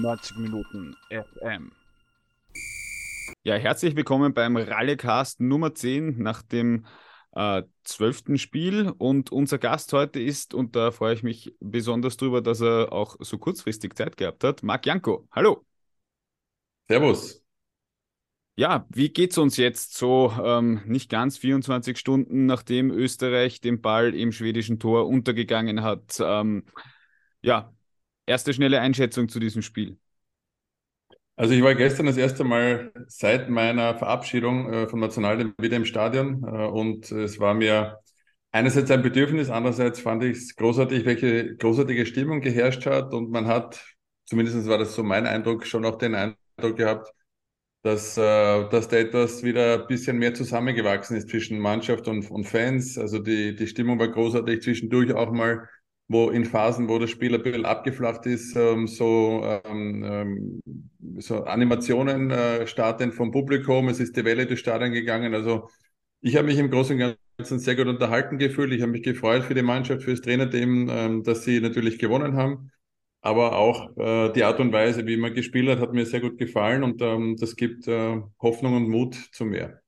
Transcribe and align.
90 0.00 0.36
Minuten 0.36 0.94
FM. 1.10 1.72
Ja, 3.42 3.54
herzlich 3.54 3.96
willkommen 3.96 4.34
beim 4.34 4.56
Rallycast 4.56 5.40
Nummer 5.40 5.74
10 5.74 6.18
nach 6.18 6.42
dem 6.42 6.86
äh, 7.32 7.62
zwölften 7.84 8.34
äh, 8.34 8.38
Spiel. 8.38 8.92
Und 8.98 9.32
unser 9.32 9.58
Gast 9.58 9.92
heute 9.92 10.20
ist, 10.20 10.54
und 10.54 10.76
da 10.76 10.90
freue 10.90 11.14
ich 11.14 11.22
mich 11.22 11.54
besonders 11.60 12.16
drüber, 12.16 12.42
dass 12.42 12.60
er 12.60 12.92
auch 12.92 13.16
so 13.20 13.38
kurzfristig 13.38 13.94
Zeit 13.94 14.16
gehabt 14.16 14.44
hat, 14.44 14.62
Marc 14.62 14.86
Janko. 14.86 15.28
Hallo. 15.32 15.64
Servus. 16.88 17.42
Ja, 18.58 18.86
wie 18.88 19.10
geht's 19.10 19.36
uns 19.36 19.58
jetzt 19.58 19.98
so 19.98 20.32
ähm, 20.42 20.80
nicht 20.86 21.10
ganz 21.10 21.36
24 21.36 21.98
Stunden, 21.98 22.46
nachdem 22.46 22.90
Österreich 22.90 23.60
den 23.60 23.82
Ball 23.82 24.14
im 24.14 24.32
schwedischen 24.32 24.78
Tor 24.78 25.06
untergegangen 25.06 25.82
hat? 25.82 26.18
Ähm, 26.20 26.64
ja, 27.42 27.75
erste 28.26 28.52
schnelle 28.52 28.80
Einschätzung 28.80 29.28
zu 29.28 29.40
diesem 29.40 29.62
Spiel. 29.62 29.96
Also 31.36 31.52
ich 31.54 31.62
war 31.62 31.74
gestern 31.74 32.06
das 32.06 32.16
erste 32.16 32.44
Mal 32.44 32.92
seit 33.08 33.50
meiner 33.50 33.94
Verabschiedung 33.98 34.72
äh, 34.72 34.88
vom 34.88 35.00
Nationalteam 35.00 35.54
wieder 35.60 35.76
im 35.76 35.84
Stadion 35.84 36.42
äh, 36.44 36.66
und 36.66 37.12
es 37.12 37.38
war 37.38 37.52
mir 37.52 37.98
einerseits 38.52 38.90
ein 38.90 39.02
Bedürfnis, 39.02 39.50
andererseits 39.50 40.00
fand 40.00 40.24
ich 40.24 40.38
es 40.38 40.56
großartig, 40.56 41.04
welche 41.04 41.56
großartige 41.56 42.06
Stimmung 42.06 42.40
geherrscht 42.40 42.86
hat 42.86 43.12
und 43.12 43.30
man 43.30 43.46
hat, 43.46 43.84
zumindest 44.24 44.66
war 44.66 44.78
das 44.78 44.94
so 44.94 45.02
mein 45.02 45.26
Eindruck, 45.26 45.66
schon 45.66 45.84
auch 45.84 45.96
den 45.98 46.14
Eindruck 46.14 46.76
gehabt, 46.76 47.12
dass, 47.82 48.16
äh, 48.16 48.68
dass 48.70 48.88
da 48.88 48.96
etwas 48.96 49.42
wieder 49.42 49.82
ein 49.82 49.86
bisschen 49.88 50.18
mehr 50.18 50.34
zusammengewachsen 50.34 51.16
ist 51.16 51.28
zwischen 51.30 51.58
Mannschaft 51.60 52.08
und, 52.08 52.30
und 52.30 52.44
Fans. 52.44 52.98
Also 52.98 53.18
die, 53.18 53.54
die 53.54 53.66
Stimmung 53.68 53.98
war 53.98 54.08
großartig, 54.08 54.62
zwischendurch 54.62 55.12
auch 55.12 55.30
mal, 55.32 55.68
wo 56.08 56.30
in 56.30 56.44
Phasen, 56.44 56.88
wo 56.88 56.98
das 56.98 57.10
Spiel 57.10 57.34
ein 57.34 57.42
bisschen 57.42 57.66
abgeflacht 57.66 58.26
ist, 58.26 58.54
ähm, 58.56 58.86
so, 58.86 59.42
ähm, 59.64 60.04
ähm, 60.04 60.60
so 61.18 61.44
Animationen 61.44 62.30
äh, 62.30 62.66
starten 62.66 63.12
vom 63.12 63.30
Publikum. 63.30 63.88
Es 63.88 64.00
ist 64.00 64.16
die 64.16 64.24
Welle 64.24 64.46
durch 64.46 64.60
Stadion 64.60 64.92
gegangen. 64.92 65.34
Also 65.34 65.68
ich 66.20 66.36
habe 66.36 66.46
mich 66.46 66.58
im 66.58 66.70
Großen 66.70 67.00
und 67.00 67.16
Ganzen 67.38 67.58
sehr 67.58 67.76
gut 67.76 67.86
unterhalten 67.86 68.38
gefühlt. 68.38 68.72
Ich 68.72 68.82
habe 68.82 68.92
mich 68.92 69.02
gefreut 69.02 69.44
für 69.44 69.54
die 69.54 69.62
Mannschaft, 69.62 70.02
für 70.02 70.12
das 70.12 70.20
Trainerteam, 70.22 70.88
ähm, 70.90 71.22
dass 71.22 71.44
sie 71.44 71.60
natürlich 71.60 71.98
gewonnen 71.98 72.36
haben 72.36 72.70
aber 73.26 73.56
auch 73.58 73.96
äh, 73.96 74.32
die 74.32 74.44
Art 74.44 74.60
und 74.60 74.72
Weise, 74.72 75.04
wie 75.06 75.16
man 75.16 75.34
gespielt 75.34 75.68
hat, 75.68 75.80
hat 75.80 75.92
mir 75.92 76.06
sehr 76.06 76.20
gut 76.20 76.38
gefallen 76.38 76.84
und 76.84 77.02
ähm, 77.02 77.36
das 77.36 77.56
gibt 77.56 77.88
äh, 77.88 78.22
Hoffnung 78.40 78.76
und 78.76 78.88
Mut 78.88 79.16
zu 79.32 79.44
mehr. 79.44 79.82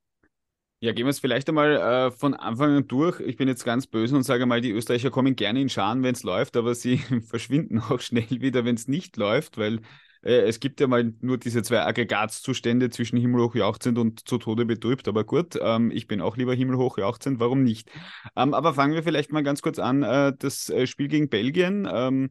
Ja, 0.80 0.92
gehen 0.92 1.06
wir 1.06 1.10
es 1.10 1.18
vielleicht 1.18 1.48
einmal 1.48 1.72
äh, 1.76 2.10
von 2.12 2.34
Anfang 2.34 2.76
an 2.76 2.86
durch. 2.86 3.18
Ich 3.20 3.36
bin 3.36 3.48
jetzt 3.48 3.64
ganz 3.64 3.88
böse 3.88 4.14
und 4.14 4.22
sage 4.22 4.46
mal, 4.46 4.60
die 4.60 4.70
Österreicher 4.70 5.10
kommen 5.10 5.34
gerne 5.34 5.60
in 5.60 5.68
Scharen, 5.68 6.04
wenn 6.04 6.14
es 6.14 6.22
läuft, 6.22 6.56
aber 6.56 6.72
sie 6.76 6.98
verschwinden 7.26 7.80
auch 7.80 7.98
schnell 8.00 8.28
wieder, 8.30 8.64
wenn 8.64 8.76
es 8.76 8.86
nicht 8.86 9.16
läuft, 9.16 9.58
weil 9.58 9.80
äh, 10.22 10.42
es 10.42 10.60
gibt 10.60 10.78
ja 10.80 10.86
mal 10.86 11.12
nur 11.20 11.36
diese 11.36 11.62
zwei 11.64 11.80
Aggregatzustände 11.84 12.90
zwischen 12.90 13.18
himmelhoch 13.18 13.56
jauchzend 13.56 13.98
und 13.98 14.28
zu 14.28 14.38
Tode 14.38 14.66
betrübt. 14.66 15.08
Aber 15.08 15.24
gut, 15.24 15.58
ähm, 15.60 15.90
ich 15.90 16.06
bin 16.06 16.20
auch 16.20 16.36
lieber 16.36 16.54
himmelhoch 16.54 16.96
jauchzend, 16.96 17.40
warum 17.40 17.64
nicht? 17.64 17.90
Ähm, 18.36 18.54
aber 18.54 18.72
fangen 18.74 18.94
wir 18.94 19.02
vielleicht 19.02 19.32
mal 19.32 19.42
ganz 19.42 19.62
kurz 19.62 19.80
an. 19.80 20.04
Äh, 20.04 20.32
das 20.38 20.68
äh, 20.70 20.86
Spiel 20.86 21.08
gegen 21.08 21.28
Belgien. 21.28 21.88
Ähm, 21.92 22.30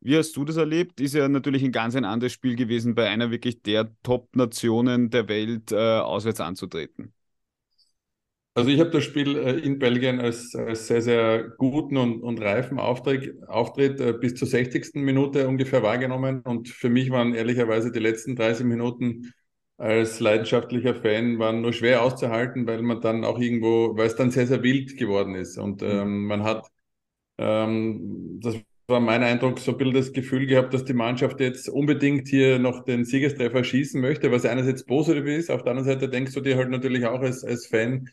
wie 0.00 0.18
hast 0.18 0.36
du 0.36 0.44
das 0.44 0.56
erlebt? 0.58 1.00
Ist 1.00 1.14
ja 1.14 1.28
natürlich 1.28 1.64
ein 1.64 1.72
ganz 1.72 1.96
ein 1.96 2.04
anderes 2.04 2.32
Spiel 2.34 2.56
gewesen, 2.56 2.94
bei 2.94 3.08
einer 3.08 3.30
wirklich 3.30 3.62
der 3.62 3.90
Top-Nationen 4.02 5.08
der 5.10 5.28
Welt 5.28 5.72
äh, 5.72 5.76
auswärts 6.00 6.40
anzutreten. 6.40 7.14
Also 8.56 8.70
ich 8.70 8.80
habe 8.80 8.88
das 8.88 9.04
Spiel 9.04 9.36
äh, 9.36 9.58
in 9.58 9.78
Belgien 9.78 10.18
als, 10.18 10.54
als, 10.54 10.86
sehr, 10.86 11.02
sehr 11.02 11.50
guten 11.58 11.98
und, 11.98 12.22
und 12.22 12.40
reifen 12.40 12.78
Auftritt, 12.78 13.46
Auftritt 13.48 14.00
äh, 14.00 14.14
bis 14.14 14.34
zur 14.34 14.48
60. 14.48 14.94
Minute 14.94 15.46
ungefähr 15.46 15.82
wahrgenommen. 15.82 16.40
Und 16.40 16.70
für 16.70 16.88
mich 16.88 17.10
waren 17.10 17.34
ehrlicherweise 17.34 17.92
die 17.92 17.98
letzten 17.98 18.34
30 18.34 18.64
Minuten 18.64 19.30
als 19.76 20.20
leidenschaftlicher 20.20 20.94
Fan 20.94 21.38
waren 21.38 21.60
nur 21.60 21.74
schwer 21.74 22.02
auszuhalten, 22.02 22.66
weil 22.66 22.80
man 22.80 23.02
dann 23.02 23.24
auch 23.24 23.38
irgendwo, 23.38 23.94
weil 23.94 24.06
es 24.06 24.16
dann 24.16 24.30
sehr, 24.30 24.46
sehr 24.46 24.62
wild 24.62 24.96
geworden 24.96 25.34
ist. 25.34 25.58
Und 25.58 25.82
mhm. 25.82 25.88
ähm, 25.88 26.26
man 26.26 26.42
hat 26.42 26.66
ähm, 27.38 28.40
das 28.42 28.56
war 28.88 29.00
mein 29.00 29.22
Eindruck, 29.22 29.58
so 29.58 29.72
ein 29.72 29.78
bisschen 29.78 29.94
das 29.94 30.12
Gefühl 30.12 30.46
gehabt, 30.46 30.72
dass 30.72 30.84
die 30.84 30.94
Mannschaft 30.94 31.40
jetzt 31.40 31.68
unbedingt 31.68 32.28
hier 32.28 32.58
noch 32.58 32.84
den 32.84 33.04
Siegestreffer 33.04 33.64
schießen 33.64 34.00
möchte, 34.00 34.30
was 34.30 34.46
einerseits 34.46 34.84
positiv 34.86 35.26
ist, 35.26 35.50
auf 35.50 35.62
der 35.62 35.72
anderen 35.72 35.88
Seite 35.88 36.08
denkst 36.08 36.32
du 36.34 36.40
dir 36.40 36.56
halt 36.56 36.70
natürlich 36.70 37.04
auch 37.04 37.20
als, 37.20 37.44
als 37.44 37.66
Fan, 37.66 38.08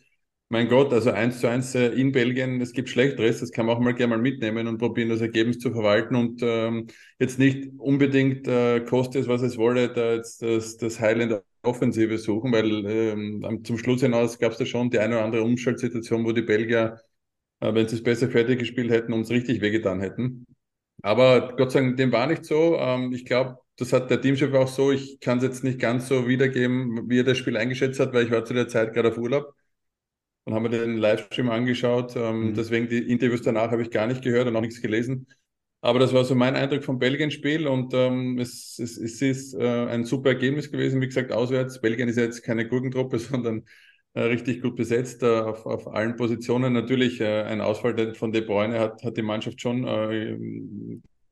mein 0.54 0.70
Gott, 0.70 0.94
also 0.94 1.10
eins 1.10 1.40
zu 1.40 1.48
eins 1.48 1.74
äh, 1.74 1.88
in 1.88 2.12
Belgien, 2.12 2.62
es 2.62 2.74
gibt 2.74 2.88
Schlechteres, 2.88 3.40
das 3.40 3.52
kann 3.52 3.66
man 3.66 3.76
auch 3.76 3.80
mal 3.80 3.96
gerne 3.96 4.16
mal 4.16 4.22
mitnehmen 4.22 4.68
und 4.68 4.78
probieren, 4.78 5.10
das 5.10 5.20
Ergebnis 5.22 5.58
zu 5.58 5.72
verwalten 5.72 6.16
und 6.16 6.42
ähm, 6.44 6.88
jetzt 7.18 7.40
nicht 7.40 7.72
unbedingt, 7.80 8.48
äh, 8.48 8.82
koste 8.82 9.18
es, 9.18 9.28
was 9.28 9.42
es 9.42 9.58
wolle, 9.58 9.92
da 9.92 10.14
jetzt 10.14 10.44
das, 10.44 10.78
das 10.78 11.00
Highland 11.00 11.42
Offensive 11.64 12.20
suchen, 12.20 12.52
weil 12.52 12.86
ähm, 12.86 13.64
zum 13.64 13.80
Schluss 13.80 14.02
hinaus 14.02 14.38
gab 14.38 14.52
es 14.52 14.60
da 14.60 14.66
schon 14.68 14.92
die 14.92 15.00
eine 15.00 15.16
oder 15.16 15.26
andere 15.26 15.44
Umschaltsituation, 15.44 16.24
wo 16.24 16.32
die 16.34 16.44
Belgier, 16.44 17.00
äh, 17.60 17.74
wenn 17.74 17.88
sie 17.88 17.96
es 17.96 18.04
besser 18.04 18.30
fertig 18.30 18.60
gespielt 18.60 18.92
hätten, 18.92 19.14
uns 19.14 19.32
richtig 19.32 19.60
wehgetan 19.62 20.02
hätten. 20.02 20.46
Aber 21.02 21.56
Gott 21.58 21.72
sei 21.72 21.82
Dank, 21.82 21.98
dem 21.98 22.12
war 22.12 22.28
nicht 22.28 22.46
so. 22.46 22.78
Ähm, 22.78 23.12
ich 23.12 23.26
glaube, 23.26 23.58
das 23.78 23.92
hat 23.92 24.12
der 24.12 24.22
Teamchef 24.22 24.54
auch 24.54 24.68
so. 24.68 24.92
Ich 24.92 25.20
kann 25.20 25.40
es 25.40 25.44
jetzt 25.46 25.64
nicht 25.64 25.80
ganz 25.80 26.08
so 26.08 26.28
wiedergeben, 26.28 27.10
wie 27.10 27.20
er 27.22 27.24
das 27.24 27.40
Spiel 27.40 27.58
eingeschätzt 27.58 28.00
hat, 28.00 28.14
weil 28.14 28.26
ich 28.26 28.32
war 28.32 28.46
zu 28.46 28.54
der 28.54 28.68
Zeit 28.68 28.94
gerade 28.94 29.10
auf 29.10 29.18
Urlaub 29.18 29.56
und 30.46 30.54
habe 30.54 30.70
mir 30.70 30.78
den 30.78 30.98
Livestream 30.98 31.50
angeschaut. 31.50 32.16
Ähm, 32.16 32.50
mhm. 32.50 32.54
Deswegen 32.54 32.88
die 32.88 33.10
Interviews 33.10 33.42
danach 33.42 33.72
habe 33.72 33.82
ich 33.82 33.92
gar 33.92 34.08
nicht 34.08 34.22
gehört 34.22 34.48
und 34.48 34.56
auch 34.56 34.62
nichts 34.62 34.82
gelesen. 34.82 35.28
Aber 35.82 36.00
das 36.00 36.14
war 36.14 36.24
so 36.24 36.34
mein 36.34 36.56
Eindruck 36.56 36.84
vom 36.84 36.98
Belgien-Spiel 36.98 37.68
und 37.68 37.94
ähm, 37.94 38.40
es, 38.40 38.80
es, 38.80 38.98
es 38.98 39.22
ist 39.22 39.54
äh, 39.54 39.86
ein 39.88 40.06
super 40.06 40.30
Ergebnis 40.30 40.72
gewesen. 40.72 41.02
Wie 41.02 41.08
gesagt, 41.08 41.34
auswärts. 41.34 41.82
Belgien 41.82 42.08
ist 42.08 42.16
ja 42.16 42.24
jetzt 42.24 42.42
keine 42.42 42.68
Gurkentruppe, 42.68 43.20
sondern 43.20 43.66
äh, 44.14 44.22
richtig 44.22 44.62
gut 44.62 44.76
besetzt 44.76 45.24
äh, 45.24 45.40
auf, 45.42 45.66
auf 45.66 45.88
allen 45.88 46.16
Positionen. 46.16 46.72
Natürlich 46.72 47.20
äh, 47.20 47.44
ein 47.44 47.60
Ausfall 47.60 48.16
von 48.16 48.32
De 48.32 48.42
Bruyne 48.42 48.80
hat, 48.80 49.04
hat 49.04 49.18
die 49.18 49.22
Mannschaft 49.24 49.60
schon 49.60 49.86
äh, 49.86 50.38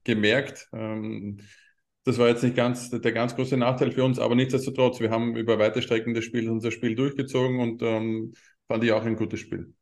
gemerkt. 0.04 0.68
Ähm, 0.74 1.38
das 2.04 2.18
war 2.18 2.28
jetzt 2.28 2.44
nicht 2.44 2.56
ganz 2.56 2.90
der 2.90 3.12
ganz 3.12 3.36
große 3.36 3.56
Nachteil 3.58 3.92
für 3.92 4.04
uns, 4.04 4.18
aber 4.18 4.36
nichtsdestotrotz, 4.36 5.00
wir 5.00 5.12
haben 5.12 5.36
über 5.36 5.60
weite 5.60 5.82
Strecken 5.82 6.16
des 6.16 6.26
Spiels 6.26 6.50
unser 6.50 6.72
Spiel 6.72 6.96
durchgezogen 6.96 7.60
und 7.60 7.84
ähm, 7.84 8.34
fand 8.72 8.84
ich 8.86 8.92
auch 8.94 9.04
ein 9.04 9.18
gutes 9.18 9.42
Spiel. 9.42 9.74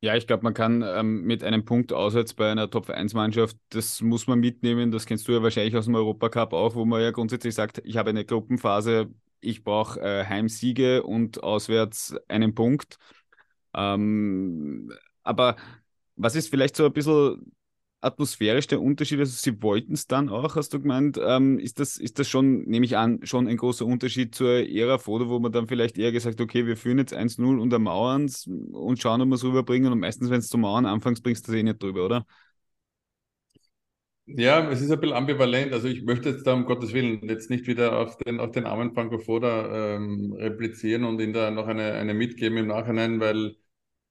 Ja, 0.00 0.16
ich 0.16 0.26
glaube, 0.26 0.42
man 0.42 0.52
kann 0.54 0.82
ähm, 0.82 1.22
mit 1.22 1.44
einem 1.44 1.64
Punkt 1.64 1.92
auswärts 1.92 2.34
bei 2.34 2.50
einer 2.50 2.68
Top-1-Mannschaft, 2.68 3.56
das 3.68 4.00
muss 4.00 4.26
man 4.26 4.40
mitnehmen. 4.40 4.90
Das 4.90 5.06
kennst 5.06 5.28
du 5.28 5.32
ja 5.32 5.42
wahrscheinlich 5.44 5.76
aus 5.76 5.84
dem 5.84 5.94
Europacup 5.94 6.52
auch, 6.52 6.74
wo 6.74 6.84
man 6.84 7.00
ja 7.00 7.12
grundsätzlich 7.12 7.54
sagt, 7.54 7.80
ich 7.84 7.96
habe 7.96 8.10
eine 8.10 8.24
Gruppenphase, 8.24 9.08
ich 9.40 9.62
brauche 9.62 10.00
äh, 10.00 10.24
Heimsiege 10.24 11.04
und 11.04 11.44
auswärts 11.44 12.16
einen 12.26 12.52
Punkt. 12.56 12.96
Ähm, 13.74 14.92
aber 15.22 15.56
was 16.16 16.34
ist 16.34 16.48
vielleicht 16.50 16.74
so 16.76 16.86
ein 16.86 16.92
bisschen 16.92 17.52
atmosphärisch 18.02 18.66
der 18.66 18.82
Unterschied? 18.82 19.18
Also 19.20 19.32
sie 19.36 19.62
wollten 19.62 19.94
es 19.94 20.06
dann 20.06 20.28
auch, 20.28 20.56
hast 20.56 20.74
du 20.74 20.80
gemeint. 20.80 21.18
Ähm, 21.22 21.58
ist, 21.58 21.80
das, 21.80 21.96
ist 21.96 22.18
das 22.18 22.28
schon, 22.28 22.62
nehme 22.64 22.84
ich 22.86 22.96
an, 22.98 23.20
schon 23.24 23.48
ein 23.48 23.56
großer 23.56 23.86
Unterschied 23.86 24.34
zur 24.34 24.68
Ära 24.68 24.98
Foto, 24.98 25.28
wo 25.30 25.38
man 25.40 25.52
dann 25.52 25.68
vielleicht 25.68 25.98
eher 25.98 26.12
gesagt 26.12 26.40
okay, 26.40 26.66
wir 26.66 26.76
führen 26.76 26.98
jetzt 26.98 27.14
1-0 27.14 27.58
unter 27.58 27.78
Mauern 27.78 28.30
und 28.72 29.00
schauen, 29.00 29.22
ob 29.22 29.28
wir 29.28 29.34
es 29.36 29.44
rüberbringen. 29.44 29.92
Und 29.92 30.00
meistens, 30.00 30.30
wenn 30.30 30.40
es 30.40 30.48
zu 30.48 30.58
Mauern 30.58 30.86
anfängst, 30.86 31.22
bringst 31.22 31.48
du 31.48 31.52
das 31.52 31.58
eh 31.60 31.62
nicht 31.62 31.82
drüber, 31.82 32.04
oder? 32.06 32.26
Ja, 34.26 34.70
es 34.70 34.80
ist 34.80 34.90
ein 34.90 35.00
bisschen 35.00 35.16
ambivalent. 35.16 35.72
Also 35.72 35.88
ich 35.88 36.02
möchte 36.04 36.30
jetzt 36.30 36.46
da 36.46 36.54
um 36.54 36.64
Gottes 36.64 36.92
Willen 36.92 37.28
jetzt 37.28 37.50
nicht 37.50 37.66
wieder 37.66 37.98
auf 37.98 38.16
den, 38.18 38.38
auf 38.40 38.52
den 38.52 38.66
armen 38.66 38.94
Franco 38.94 39.18
Foda 39.18 39.96
ähm, 39.96 40.32
replizieren 40.34 41.04
und 41.04 41.20
ihn 41.20 41.32
da 41.32 41.50
noch 41.50 41.66
eine, 41.66 41.94
eine 41.94 42.14
mitgeben 42.14 42.56
im 42.58 42.68
Nachhinein, 42.68 43.18
weil 43.20 43.56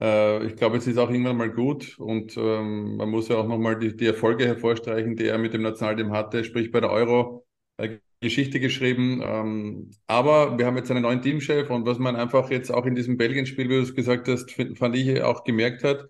äh, 0.01 0.45
ich 0.45 0.55
glaube, 0.55 0.77
es 0.77 0.87
ist 0.87 0.97
auch 0.97 1.09
irgendwann 1.09 1.37
mal 1.37 1.51
gut 1.51 1.97
und 1.99 2.35
ähm, 2.37 2.97
man 2.97 3.09
muss 3.09 3.27
ja 3.27 3.37
auch 3.37 3.47
nochmal 3.47 3.79
die, 3.79 3.95
die 3.95 4.07
Erfolge 4.07 4.45
hervorstreichen, 4.45 5.15
die 5.15 5.27
er 5.27 5.37
mit 5.37 5.53
dem 5.53 5.61
Nationalteam 5.61 6.11
hatte, 6.11 6.43
sprich 6.43 6.71
bei 6.71 6.81
der 6.81 6.91
Euro 6.91 7.45
äh, 7.77 7.99
Geschichte 8.19 8.59
geschrieben. 8.59 9.21
Ähm, 9.23 9.91
aber 10.07 10.57
wir 10.57 10.65
haben 10.65 10.77
jetzt 10.77 10.91
einen 10.91 11.03
neuen 11.03 11.21
Teamchef 11.21 11.69
und 11.69 11.85
was 11.85 11.99
man 11.99 12.15
einfach 12.15 12.49
jetzt 12.51 12.71
auch 12.71 12.85
in 12.85 12.95
diesem 12.95 13.17
Belgien-Spiel, 13.17 13.69
wie 13.69 13.75
du 13.75 13.81
es 13.81 13.95
gesagt 13.95 14.27
hast, 14.27 14.51
fand 14.77 14.95
ich 14.95 15.21
auch 15.23 15.43
gemerkt 15.43 15.83
hat. 15.83 16.07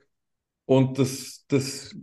Und 0.66 1.00
das, 1.00 1.46
das 1.48 1.96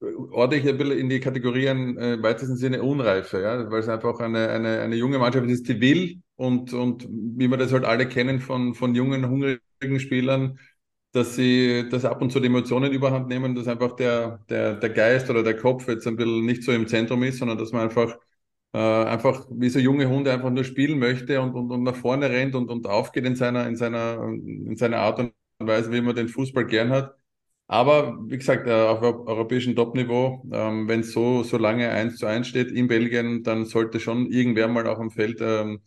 ordne 0.00 0.56
ich 0.56 0.68
ein 0.68 0.78
bisschen 0.78 0.98
in 0.98 1.08
die 1.08 1.20
Kategorien 1.20 1.96
äh, 1.96 2.14
im 2.14 2.22
weitesten 2.22 2.56
Sinne 2.56 2.82
Unreife, 2.82 3.40
ja, 3.40 3.70
weil 3.70 3.80
es 3.80 3.88
einfach 3.88 4.18
eine, 4.20 4.48
eine, 4.48 4.80
eine 4.80 4.96
junge 4.96 5.18
Mannschaft 5.18 5.48
ist, 5.48 5.68
die 5.68 5.80
will 5.80 6.22
und, 6.36 6.72
und 6.72 7.06
wie 7.08 7.48
wir 7.48 7.56
das 7.56 7.72
halt 7.72 7.84
alle 7.84 8.08
kennen 8.08 8.40
von, 8.40 8.74
von 8.74 8.94
jungen, 8.94 9.28
hungrigen 9.28 10.00
Spielern, 10.00 10.58
dass 11.12 11.34
sie, 11.36 11.88
dass 11.90 12.04
ab 12.04 12.22
und 12.22 12.30
zu 12.32 12.40
die 12.40 12.46
Emotionen 12.46 12.92
überhand 12.92 13.28
nehmen, 13.28 13.54
dass 13.54 13.68
einfach 13.68 13.96
der, 13.96 14.38
der, 14.48 14.74
der 14.76 14.90
Geist 14.90 15.30
oder 15.30 15.42
der 15.42 15.56
Kopf 15.56 15.88
jetzt 15.88 16.06
ein 16.06 16.16
bisschen 16.16 16.44
nicht 16.46 16.62
so 16.64 16.72
im 16.72 16.86
Zentrum 16.88 17.22
ist, 17.22 17.38
sondern 17.38 17.58
dass 17.58 17.72
man 17.72 17.82
einfach, 17.82 18.18
äh, 18.72 18.78
einfach 18.78 19.46
wie 19.50 19.68
so 19.68 19.78
junge 19.78 20.08
Hunde 20.08 20.32
einfach 20.32 20.50
nur 20.50 20.64
spielen 20.64 20.98
möchte 20.98 21.40
und, 21.40 21.54
und, 21.54 21.70
und 21.70 21.82
nach 21.82 21.96
vorne 21.96 22.30
rennt 22.30 22.54
und, 22.54 22.70
und 22.70 22.86
aufgeht 22.86 23.24
in 23.26 23.36
seiner, 23.36 23.66
in 23.68 23.76
seiner, 23.76 24.22
in 24.24 24.76
seiner 24.76 24.98
Art 24.98 25.18
und 25.20 25.32
Weise, 25.58 25.92
wie 25.92 26.00
man 26.00 26.14
den 26.16 26.28
Fußball 26.28 26.66
gern 26.66 26.90
hat. 26.90 27.14
Aber 27.68 28.18
wie 28.28 28.36
gesagt, 28.38 28.66
äh, 28.66 28.72
auf 28.72 29.00
europäischem 29.02 29.74
Topniveau, 29.76 30.44
ähm, 30.52 30.88
wenn 30.88 31.00
es 31.00 31.12
so, 31.12 31.42
so 31.42 31.56
lange 31.58 31.88
eins 31.90 32.16
zu 32.18 32.26
eins 32.26 32.48
steht 32.48 32.70
in 32.70 32.88
Belgien, 32.88 33.42
dann 33.42 33.64
sollte 33.64 33.98
schon 34.00 34.26
irgendwer 34.30 34.68
mal 34.68 34.86
auch 34.86 34.98
am 34.98 35.10
Feld 35.10 35.38
ähm, 35.40 35.80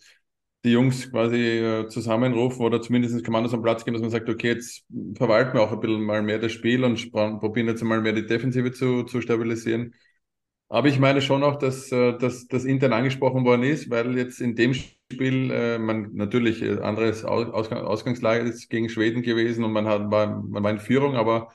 die 0.66 0.72
Jungs 0.72 1.10
quasi 1.12 1.38
äh, 1.38 1.88
zusammenrufen 1.88 2.66
oder 2.66 2.82
zumindest 2.82 3.24
Kommandos 3.24 3.54
am 3.54 3.62
Platz 3.62 3.86
geben, 3.86 3.94
dass 3.94 4.02
man 4.02 4.12
sagt, 4.12 4.30
okay, 4.30 4.50
jetzt 4.50 4.84
verwalten 5.16 5.54
wir 5.54 5.62
auch 5.62 5.72
ein 5.72 5.80
bisschen 5.80 6.04
mal 6.04 6.22
mehr 6.24 6.40
das 6.40 6.52
Spiel 6.52 6.84
und 6.84 7.12
probieren 7.12 7.68
jetzt 7.68 7.84
mal 7.84 8.02
mehr 8.02 8.14
die 8.14 8.26
Defensive 8.26 8.72
zu, 8.72 9.04
zu 9.04 9.22
stabilisieren. 9.22 9.94
Aber 10.68 10.88
ich 10.88 11.00
meine 11.00 11.22
schon 11.22 11.44
auch, 11.44 11.58
dass, 11.58 11.92
äh, 11.92 12.18
dass 12.18 12.48
das 12.48 12.66
intern 12.66 12.94
angesprochen 12.94 13.46
worden 13.46 13.64
ist, 13.64 13.90
weil 13.90 14.18
jetzt 14.18 14.42
in 14.42 14.56
dem 14.56 14.74
Spiel 14.74 15.52
äh, 15.52 15.78
man 15.78 16.16
natürlich 16.16 16.62
äh, 16.64 16.80
anderes 16.80 17.24
Ausgang, 17.24 17.80
Ausgangslage 17.86 18.50
ist 18.50 18.70
gegen 18.70 18.90
Schweden 18.90 19.22
gewesen 19.22 19.64
und 19.64 19.72
man 19.72 19.86
hat 19.88 20.10
war, 20.12 20.42
man 20.42 20.64
war 20.64 20.72
in 20.72 20.80
Führung, 20.80 21.16
aber 21.16 21.50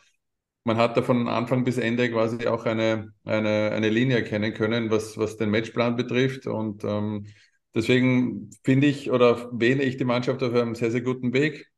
man 0.64 0.76
hat 0.76 0.96
da 0.96 1.02
von 1.02 1.26
Anfang 1.28 1.64
bis 1.64 1.78
Ende 1.78 2.10
quasi 2.10 2.46
auch 2.46 2.66
eine, 2.66 3.12
eine, 3.24 3.72
eine 3.72 3.88
Linie 3.88 4.16
erkennen 4.16 4.54
können, 4.54 4.90
was, 4.90 5.18
was 5.18 5.36
den 5.36 5.50
Matchplan 5.50 5.96
betrifft. 5.96 6.46
Und 6.46 6.84
ähm, 6.84 7.26
deswegen 7.75 8.50
finde 8.64 8.87
ich 8.87 9.11
oder 9.11 9.50
wähne 9.52 9.82
ich 9.82 9.96
die 9.96 10.05
Mannschaft 10.05 10.43
auf 10.43 10.55
einem 10.55 10.75
sehr, 10.75 10.90
sehr 10.90 11.02
guten 11.02 11.32
Weg. 11.32 11.70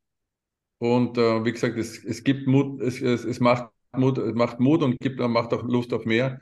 Und 0.79 1.19
äh, 1.19 1.45
wie 1.45 1.53
gesagt, 1.53 1.79
es, 1.79 2.05
es 2.05 2.25
gibt 2.25 2.47
Mut, 2.47 2.81
es, 2.83 3.01
es, 3.01 3.25
es 3.25 3.41
macht 3.41 3.71
Mut, 3.97 4.19
es 4.19 4.35
macht 4.35 4.61
Mut 4.61 4.83
und 4.83 4.99
gibt, 5.01 5.21
macht 5.21 5.53
auch 5.55 5.63
Lust 5.63 5.93
auf 5.93 6.05
mehr. 6.05 6.41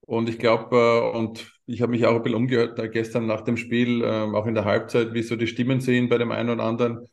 Und 0.00 0.28
ich 0.28 0.38
glaube, 0.38 0.76
äh, 0.76 1.16
und 1.16 1.52
ich 1.66 1.82
habe 1.82 1.92
mich 1.92 2.06
auch 2.06 2.16
ein 2.16 2.22
bisschen 2.22 2.36
umgehört 2.36 2.78
da 2.78 2.86
gestern 2.86 3.26
nach 3.26 3.42
dem 3.42 3.56
Spiel, 3.56 4.02
äh, 4.02 4.06
auch 4.06 4.46
in 4.46 4.54
der 4.54 4.64
Halbzeit, 4.64 5.14
wie 5.14 5.22
so 5.22 5.36
die 5.36 5.46
Stimmen 5.46 5.80
sehen 5.80 6.08
bei 6.08 6.18
dem 6.18 6.32
einen 6.32 6.50
oder 6.50 6.64
anderen. 6.64 7.06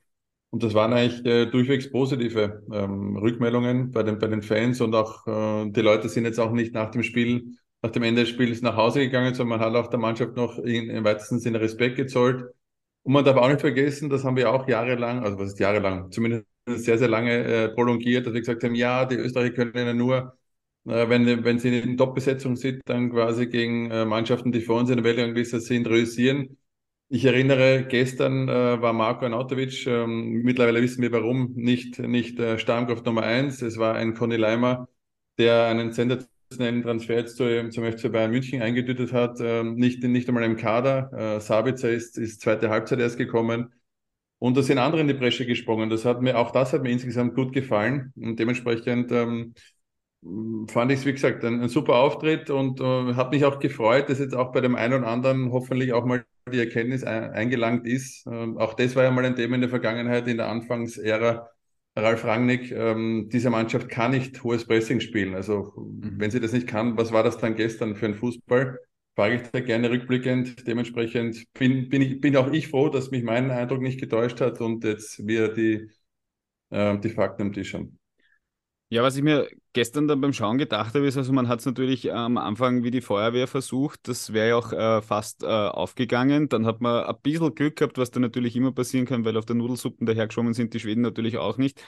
Und 0.49 0.63
das 0.63 0.73
waren 0.73 0.93
eigentlich 0.93 1.25
äh, 1.25 1.45
durchwegs 1.47 1.91
positive 1.91 2.63
ähm, 2.71 3.17
Rückmeldungen 3.17 3.91
bei 3.91 4.03
den, 4.03 4.19
bei 4.19 4.27
den 4.27 4.41
Fans 4.41 4.79
und 4.79 4.95
auch 4.95 5.27
äh, 5.27 5.69
die 5.71 5.81
Leute 5.81 6.07
sind 6.09 6.25
jetzt 6.25 6.39
auch 6.39 6.51
nicht 6.51 6.73
nach 6.73 6.91
dem 6.91 7.03
Spiel, 7.03 7.57
nach 7.85 7.91
dem 7.91 8.03
Ende 8.03 8.21
des 8.21 8.29
Spiels 8.29 8.61
nach 8.63 8.75
Hause 8.75 8.99
gegangen, 8.99 9.35
sondern 9.35 9.59
man 9.59 9.67
hat 9.67 9.75
auch 9.75 9.89
der 9.89 9.99
Mannschaft 9.99 10.35
noch 10.35 10.57
in, 10.57 10.89
im 10.89 11.03
weitesten 11.03 11.39
Sinne 11.39 11.61
Respekt 11.61 11.97
gezollt. 11.97 12.43
Und 13.03 13.13
man 13.13 13.23
darf 13.23 13.37
auch 13.37 13.47
nicht 13.47 13.61
vergessen, 13.61 14.09
das 14.09 14.23
haben 14.23 14.35
wir 14.37 14.51
auch 14.51 14.67
jahrelang, 14.67 15.23
also 15.23 15.37
was 15.37 15.49
ist 15.49 15.59
jahrelang, 15.59 16.11
zumindest 16.11 16.45
sehr, 16.65 16.97
sehr 16.97 17.07
lange 17.07 17.43
äh, 17.43 17.69
prolongiert, 17.69 18.25
dass 18.25 18.33
wir 18.33 18.39
gesagt 18.39 18.63
haben, 18.63 18.73
ja, 18.73 19.05
die 19.05 19.15
Österreicher 19.15 19.53
können 19.53 19.73
ja 19.75 19.93
nur, 19.93 20.35
äh, 20.85 21.07
wenn, 21.09 21.43
wenn 21.43 21.59
sie 21.59 21.77
in 21.77 21.95
Top-Besetzung 21.95 22.55
sind, 22.55 22.81
dann 22.85 23.11
quasi 23.11 23.45
gegen 23.45 23.91
äh, 23.91 24.03
Mannschaften, 24.05 24.51
die 24.51 24.61
vor 24.61 24.79
uns 24.79 24.89
in 24.89 24.97
der 24.97 25.05
Weltrangliste 25.05 25.59
sind, 25.59 25.87
realisieren. 25.87 26.57
Ich 27.09 27.23
erinnere, 27.25 27.85
gestern 27.87 28.49
äh, 28.49 28.81
war 28.81 28.93
Marco 28.93 29.25
Anatovic, 29.25 29.85
ähm, 29.85 30.41
mittlerweile 30.41 30.81
wissen 30.81 31.03
wir 31.03 31.11
warum, 31.11 31.53
nicht, 31.53 31.99
nicht 31.99 32.39
äh, 32.39 32.57
Stammkraft 32.57 33.05
Nummer 33.05 33.21
eins. 33.23 33.61
Es 33.61 33.77
war 33.77 33.93
ein 33.93 34.15
Conny 34.15 34.37
Leimer, 34.37 34.89
der 35.37 35.67
einen 35.67 35.91
sensationellen 36.49 36.83
Transfer 36.83 37.25
zu, 37.25 37.69
zum 37.69 37.91
FC 37.91 38.11
Bayern 38.11 38.31
München 38.31 38.61
eingetütet 38.61 39.13
hat, 39.13 39.39
ähm, 39.41 39.75
nicht, 39.75 40.03
nicht 40.03 40.27
einmal 40.27 40.43
im 40.43 40.57
Kader. 40.57 41.11
Äh, 41.13 41.39
Sabitzer 41.39 41.89
ist, 41.89 42.17
ist 42.17 42.41
zweite 42.41 42.69
Halbzeit 42.69 42.99
erst 42.99 43.17
gekommen. 43.17 43.73
Und 44.39 44.57
da 44.57 44.61
sind 44.61 44.77
andere 44.77 45.01
in 45.01 45.07
die 45.07 45.13
Bresche 45.13 45.45
gesprungen. 45.45 45.89
Das 45.89 46.05
hat 46.05 46.21
mir, 46.21 46.37
auch 46.37 46.51
das 46.51 46.73
hat 46.73 46.83
mir 46.83 46.91
insgesamt 46.91 47.35
gut 47.35 47.53
gefallen. 47.53 48.13
Und 48.15 48.37
dementsprechend 48.37 49.11
ähm, 49.11 49.55
fand 50.67 50.91
ich 50.91 50.99
es, 50.99 51.05
wie 51.05 51.13
gesagt, 51.13 51.43
ein, 51.43 51.61
ein, 51.61 51.69
super 51.69 51.95
Auftritt 51.95 52.49
und 52.49 52.79
äh, 52.81 53.13
hat 53.13 53.31
mich 53.31 53.45
auch 53.45 53.59
gefreut, 53.59 54.09
dass 54.09 54.19
jetzt 54.19 54.35
auch 54.35 54.51
bei 54.51 54.61
dem 54.61 54.75
einen 54.75 54.93
oder 54.93 55.07
anderen 55.07 55.51
hoffentlich 55.51 55.93
auch 55.93 56.05
mal 56.05 56.25
die 56.51 56.59
Erkenntnis 56.59 57.03
ein, 57.03 57.31
eingelangt 57.31 57.87
ist. 57.87 58.25
Ähm, 58.27 58.57
auch 58.57 58.73
das 58.73 58.95
war 58.95 59.03
ja 59.03 59.11
mal 59.11 59.25
ein 59.25 59.35
Thema 59.35 59.55
in 59.55 59.61
der 59.61 59.69
Vergangenheit, 59.69 60.27
in 60.27 60.37
der 60.37 60.49
Anfangsära. 60.49 61.49
Ralf 61.97 62.25
Rangnick, 62.25 62.71
ähm, 62.71 63.29
diese 63.31 63.49
Mannschaft 63.49 63.89
kann 63.89 64.11
nicht 64.11 64.43
hohes 64.43 64.65
Pressing 64.65 64.99
spielen. 64.99 65.33
Also, 65.33 65.73
mhm. 65.77 66.15
wenn 66.17 66.31
sie 66.31 66.39
das 66.41 66.51
nicht 66.51 66.67
kann, 66.67 66.97
was 66.97 67.11
war 67.11 67.23
das 67.23 67.37
dann 67.37 67.55
gestern 67.55 67.95
für 67.95 68.07
ein 68.07 68.15
Fußball? 68.15 68.79
Frage 69.15 69.35
ich 69.35 69.41
da 69.43 69.61
gerne 69.61 69.89
rückblickend. 69.89 70.67
Dementsprechend 70.67 71.45
bin, 71.53 71.87
bin, 71.87 72.01
ich, 72.01 72.19
bin 72.19 72.35
auch 72.35 72.51
ich 72.51 72.67
froh, 72.67 72.89
dass 72.89 73.11
mich 73.11 73.23
mein 73.23 73.49
Eindruck 73.49 73.81
nicht 73.81 73.99
getäuscht 73.99 74.41
hat 74.41 74.59
und 74.59 74.83
jetzt 74.83 75.25
wir 75.25 75.53
die, 75.53 75.89
äh, 76.69 76.97
die 76.99 77.09
Fakten 77.09 77.43
am 77.43 77.53
Tisch 77.53 77.73
haben. 77.73 77.97
Ja, 78.89 79.01
was 79.01 79.17
ich 79.17 79.23
mir 79.23 79.47
gestern 79.73 80.07
dann 80.07 80.21
beim 80.21 80.31
Schauen 80.31 80.59
gedacht 80.59 80.93
habe, 80.93 81.07
ist, 81.07 81.17
also 81.17 81.33
man 81.33 81.47
hat 81.47 81.59
es 81.59 81.65
natürlich 81.65 82.13
am 82.13 82.37
Anfang 82.37 82.83
wie 82.83 82.91
die 82.91 83.01
Feuerwehr 83.01 83.47
versucht, 83.47 84.07
das 84.07 84.31
wäre 84.31 84.49
ja 84.49 84.55
auch 84.57 84.71
äh, 84.71 85.01
fast 85.01 85.43
äh, 85.43 85.47
aufgegangen. 85.47 86.49
Dann 86.49 86.67
hat 86.67 86.81
man 86.81 87.03
ein 87.03 87.15
bisschen 87.23 87.55
Glück 87.55 87.77
gehabt, 87.77 87.97
was 87.97 88.11
da 88.11 88.19
natürlich 88.19 88.55
immer 88.55 88.71
passieren 88.71 89.07
kann, 89.07 89.25
weil 89.25 89.37
auf 89.37 89.45
der 89.45 89.55
Nudelsuppen 89.55 90.05
dahergeschwommen 90.05 90.53
sind 90.53 90.73
die 90.73 90.79
Schweden 90.79 91.01
natürlich 91.01 91.37
auch 91.37 91.57
nicht. 91.57 91.83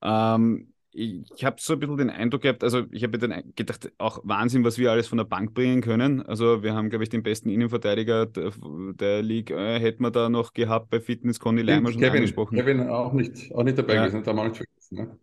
Ähm, 0.00 0.72
ich, 0.94 1.44
habe 1.44 1.56
so 1.58 1.74
ein 1.74 1.80
bisschen 1.80 1.96
den 1.96 2.10
Eindruck 2.10 2.42
gehabt, 2.42 2.64
also 2.64 2.84
ich 2.90 3.02
habe 3.02 3.18
dann 3.18 3.52
gedacht, 3.54 3.92
auch 3.98 4.20
Wahnsinn, 4.24 4.64
was 4.64 4.78
wir 4.78 4.90
alles 4.90 5.08
von 5.08 5.18
der 5.18 5.24
Bank 5.24 5.54
bringen 5.54 5.80
können. 5.80 6.22
Also 6.22 6.62
wir 6.62 6.74
haben, 6.74 6.90
glaube 6.90 7.04
ich, 7.04 7.08
den 7.10 7.22
besten 7.22 7.50
Innenverteidiger 7.50 8.26
der, 8.26 8.52
der 8.94 9.22
League, 9.22 9.50
äh, 9.50 9.78
hätten 9.80 10.02
wir 10.02 10.10
da 10.10 10.28
noch 10.28 10.54
gehabt 10.54 10.90
bei 10.90 11.00
Fitness, 11.00 11.40
Conny 11.40 11.62
Leimer 11.62 11.92
schon 11.92 12.00
Kevin, 12.00 12.16
angesprochen. 12.16 12.56
Kevin 12.56 12.88
auch 12.88 13.12
nicht, 13.12 13.54
auch 13.54 13.64
nicht 13.64 13.78
dabei 13.78 13.94
ja. 13.94 14.06
gewesen, 14.06 14.22
da 14.22 14.30
haben 14.30 14.36
wir 14.36 14.44
nicht 14.44 14.56
vergessen. 14.56 14.96
Ne? 14.96 15.18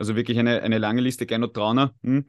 Also 0.00 0.16
wirklich 0.16 0.38
eine, 0.38 0.62
eine 0.62 0.78
lange 0.78 1.02
Liste, 1.02 1.26
Gernot 1.26 1.52
Trauner. 1.52 1.92
Hm? 2.02 2.24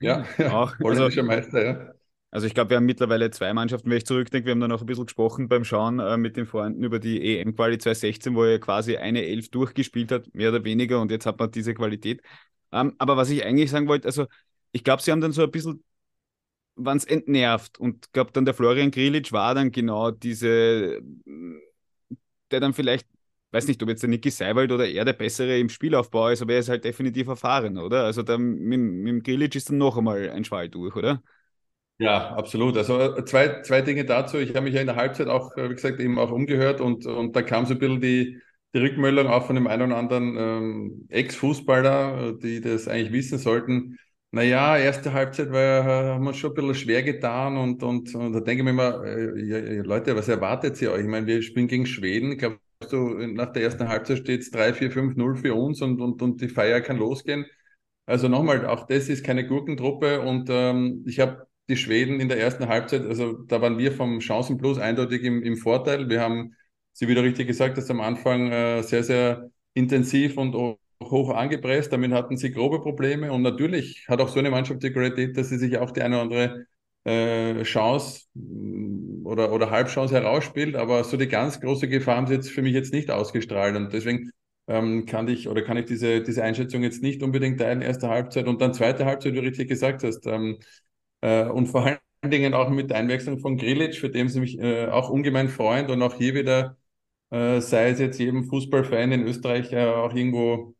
Ja, 0.00 0.24
auch. 0.50 0.74
Also, 0.82 1.22
Meister, 1.22 1.64
ja. 1.64 1.92
Also 2.32 2.48
ich 2.48 2.52
glaube, 2.52 2.70
wir 2.70 2.78
haben 2.78 2.84
mittlerweile 2.84 3.30
zwei 3.30 3.54
Mannschaften, 3.54 3.88
wenn 3.88 3.98
ich 3.98 4.06
zurückdenke, 4.06 4.46
wir 4.46 4.50
haben 4.50 4.60
da 4.60 4.66
noch 4.66 4.80
ein 4.80 4.86
bisschen 4.86 5.06
gesprochen 5.06 5.46
beim 5.46 5.62
Schauen 5.64 6.00
äh, 6.00 6.16
mit 6.16 6.36
den 6.36 6.46
Freunden 6.46 6.82
über 6.82 6.98
die 6.98 7.38
EM-Quali 7.38 7.78
2016, 7.78 8.34
wo 8.34 8.42
er 8.42 8.58
quasi 8.58 8.96
eine 8.96 9.24
Elf 9.24 9.50
durchgespielt 9.50 10.10
hat, 10.10 10.34
mehr 10.34 10.48
oder 10.48 10.64
weniger, 10.64 11.00
und 11.00 11.12
jetzt 11.12 11.26
hat 11.26 11.38
man 11.38 11.48
diese 11.52 11.74
Qualität. 11.74 12.22
Ähm, 12.72 12.96
aber 12.98 13.16
was 13.16 13.30
ich 13.30 13.44
eigentlich 13.44 13.70
sagen 13.70 13.86
wollte, 13.86 14.08
also 14.08 14.26
ich 14.72 14.82
glaube, 14.82 15.00
sie 15.00 15.12
haben 15.12 15.20
dann 15.20 15.30
so 15.30 15.44
ein 15.44 15.50
bisschen, 15.52 15.84
waren 16.74 16.96
es 16.96 17.04
entnervt 17.04 17.78
und 17.78 18.12
glaube 18.12 18.32
dann 18.32 18.44
der 18.44 18.54
Florian 18.54 18.90
Grilic 18.90 19.30
war 19.30 19.54
dann 19.54 19.70
genau 19.70 20.10
diese, 20.10 21.00
der 22.50 22.60
dann 22.60 22.74
vielleicht 22.74 23.06
weiß 23.56 23.68
nicht, 23.68 23.82
ob 23.82 23.88
jetzt 23.88 24.02
der 24.02 24.10
Niki 24.10 24.30
Seiwald 24.30 24.70
oder 24.72 24.86
er 24.88 25.04
der 25.04 25.12
Bessere 25.14 25.58
im 25.58 25.68
Spielaufbau 25.68 26.28
ist, 26.30 26.42
aber 26.42 26.54
er 26.54 26.60
ist 26.60 26.68
halt 26.68 26.84
definitiv 26.84 27.28
erfahren, 27.28 27.78
oder? 27.78 28.04
Also 28.04 28.22
da, 28.22 28.38
mit, 28.38 28.78
mit 28.80 29.08
dem 29.08 29.22
Grilic 29.22 29.54
ist 29.56 29.70
dann 29.70 29.78
noch 29.78 29.96
einmal 29.98 30.30
ein 30.30 30.44
Schwall 30.44 30.68
durch, 30.68 30.94
oder? 30.96 31.22
Ja, 31.98 32.34
absolut. 32.36 32.76
Also 32.76 33.00
äh, 33.16 33.24
zwei, 33.24 33.62
zwei 33.62 33.80
Dinge 33.80 34.04
dazu. 34.04 34.36
Ich 34.38 34.50
habe 34.50 34.62
mich 34.62 34.74
ja 34.74 34.82
in 34.82 34.86
der 34.86 34.96
Halbzeit 34.96 35.28
auch, 35.28 35.56
äh, 35.56 35.70
wie 35.70 35.74
gesagt, 35.74 35.98
eben 36.00 36.18
auch 36.18 36.30
umgehört 36.30 36.80
und, 36.82 37.06
und 37.06 37.34
da 37.34 37.40
kam 37.42 37.64
so 37.64 37.72
ein 37.72 37.78
bisschen 37.78 38.00
die, 38.02 38.38
die 38.74 38.78
Rückmeldung 38.78 39.28
auch 39.28 39.46
von 39.46 39.54
dem 39.56 39.66
einen 39.66 39.90
oder 39.90 39.96
anderen 39.96 40.36
ähm, 40.36 41.06
Ex-Fußballer, 41.08 42.34
die 42.34 42.60
das 42.60 42.86
eigentlich 42.86 43.12
wissen 43.12 43.38
sollten. 43.38 43.98
Naja, 44.30 44.76
erste 44.76 45.14
Halbzeit 45.14 45.50
war, 45.52 45.84
haben 45.84 46.24
wir 46.24 46.34
schon 46.34 46.50
ein 46.50 46.54
bisschen 46.54 46.74
schwer 46.74 47.02
getan 47.02 47.56
und, 47.56 47.82
und, 47.82 48.14
und 48.14 48.32
da 48.34 48.40
denke 48.40 48.60
ich 48.60 48.64
mir 48.64 48.70
immer, 48.70 49.02
äh, 49.04 49.78
Leute, 49.80 50.14
was 50.16 50.28
erwartet 50.28 50.80
ihr 50.82 50.92
euch? 50.92 51.00
Ich 51.02 51.06
meine, 51.06 51.26
wir 51.26 51.40
spielen 51.40 51.68
gegen 51.68 51.86
Schweden, 51.86 52.32
ich 52.32 52.38
glaube, 52.38 52.58
du, 52.88 53.26
nach 53.26 53.52
der 53.52 53.62
ersten 53.62 53.88
Halbzeit 53.88 54.18
steht 54.18 54.42
es 54.42 54.50
3, 54.50 54.74
4, 54.74 54.90
5, 54.90 55.16
0 55.16 55.36
für 55.36 55.54
uns 55.54 55.82
und, 55.82 56.00
und, 56.00 56.22
und 56.22 56.40
die 56.40 56.48
Feier 56.48 56.80
kann 56.80 56.98
losgehen. 56.98 57.46
Also 58.06 58.28
nochmal, 58.28 58.66
auch 58.66 58.86
das 58.86 59.08
ist 59.08 59.24
keine 59.24 59.46
Gurkentruppe 59.46 60.20
und 60.20 60.48
ähm, 60.50 61.04
ich 61.06 61.20
habe 61.20 61.46
die 61.68 61.76
Schweden 61.76 62.20
in 62.20 62.28
der 62.28 62.38
ersten 62.40 62.68
Halbzeit, 62.68 63.04
also 63.04 63.32
da 63.32 63.60
waren 63.60 63.78
wir 63.78 63.92
vom 63.92 64.20
Chancenplus 64.20 64.78
eindeutig 64.78 65.22
im, 65.24 65.42
im 65.42 65.56
Vorteil. 65.56 66.08
Wir 66.08 66.20
haben, 66.20 66.54
Sie 66.92 67.08
wieder 67.08 67.22
richtig 67.22 67.48
gesagt, 67.48 67.76
dass 67.76 67.90
am 67.90 68.00
Anfang 68.00 68.50
äh, 68.50 68.82
sehr, 68.82 69.02
sehr 69.02 69.50
intensiv 69.74 70.38
und 70.38 70.54
hoch 71.02 71.30
angepresst. 71.30 71.92
Damit 71.92 72.12
hatten 72.12 72.36
sie 72.36 72.52
grobe 72.52 72.80
Probleme 72.80 73.32
und 73.32 73.42
natürlich 73.42 74.06
hat 74.08 74.20
auch 74.20 74.28
so 74.28 74.38
eine 74.38 74.50
Mannschaft 74.50 74.82
die 74.82 74.92
Qualität, 74.92 75.36
dass 75.36 75.48
sie 75.50 75.58
sich 75.58 75.78
auch 75.78 75.90
die 75.90 76.02
eine 76.02 76.16
oder 76.16 76.22
andere 76.22 76.66
äh, 77.06 77.62
Chance 77.62 78.22
mm, 78.34 79.26
oder, 79.26 79.52
oder 79.52 79.70
Halbchance 79.70 80.14
herausspielt, 80.14 80.76
aber 80.76 81.04
so 81.04 81.16
die 81.16 81.28
ganz 81.28 81.60
große 81.60 81.88
Gefahr 81.88 82.16
haben 82.16 82.26
sie 82.26 82.34
jetzt 82.34 82.50
für 82.50 82.62
mich 82.62 82.74
jetzt 82.74 82.92
nicht 82.92 83.10
ausgestrahlt. 83.10 83.76
Und 83.76 83.92
deswegen 83.92 84.30
ähm, 84.68 85.06
kann 85.06 85.28
ich 85.28 85.48
oder 85.48 85.62
kann 85.62 85.76
ich 85.76 85.86
diese, 85.86 86.22
diese 86.22 86.42
Einschätzung 86.42 86.82
jetzt 86.82 87.02
nicht 87.02 87.22
unbedingt 87.22 87.60
teilen, 87.60 87.82
erste 87.82 88.08
Halbzeit. 88.08 88.48
Und 88.48 88.60
dann 88.60 88.74
zweite 88.74 89.04
Halbzeit, 89.06 89.32
wie 89.34 89.36
du 89.36 89.42
richtig 89.42 89.68
gesagt 89.68 90.02
hast. 90.04 90.26
Ähm, 90.26 90.58
äh, 91.22 91.46
und 91.46 91.68
vor 91.68 91.84
allen 91.86 91.98
Dingen 92.30 92.54
auch 92.54 92.70
mit 92.70 92.90
der 92.90 92.98
Einwechslung 92.98 93.38
von 93.40 93.56
Grilic, 93.56 93.96
für 93.96 94.10
den 94.10 94.28
sie 94.28 94.40
mich 94.40 94.58
äh, 94.60 94.86
auch 94.88 95.10
ungemein 95.10 95.48
freund 95.48 95.90
und 95.90 96.02
auch 96.02 96.14
hier 96.14 96.34
wieder, 96.34 96.76
äh, 97.30 97.60
sei 97.60 97.90
es 97.90 98.00
jetzt 98.00 98.18
jedem 98.20 98.44
Fußballfan 98.44 99.12
in 99.12 99.24
Österreich 99.24 99.72
äh, 99.72 99.86
auch 99.86 100.14
irgendwo 100.14 100.75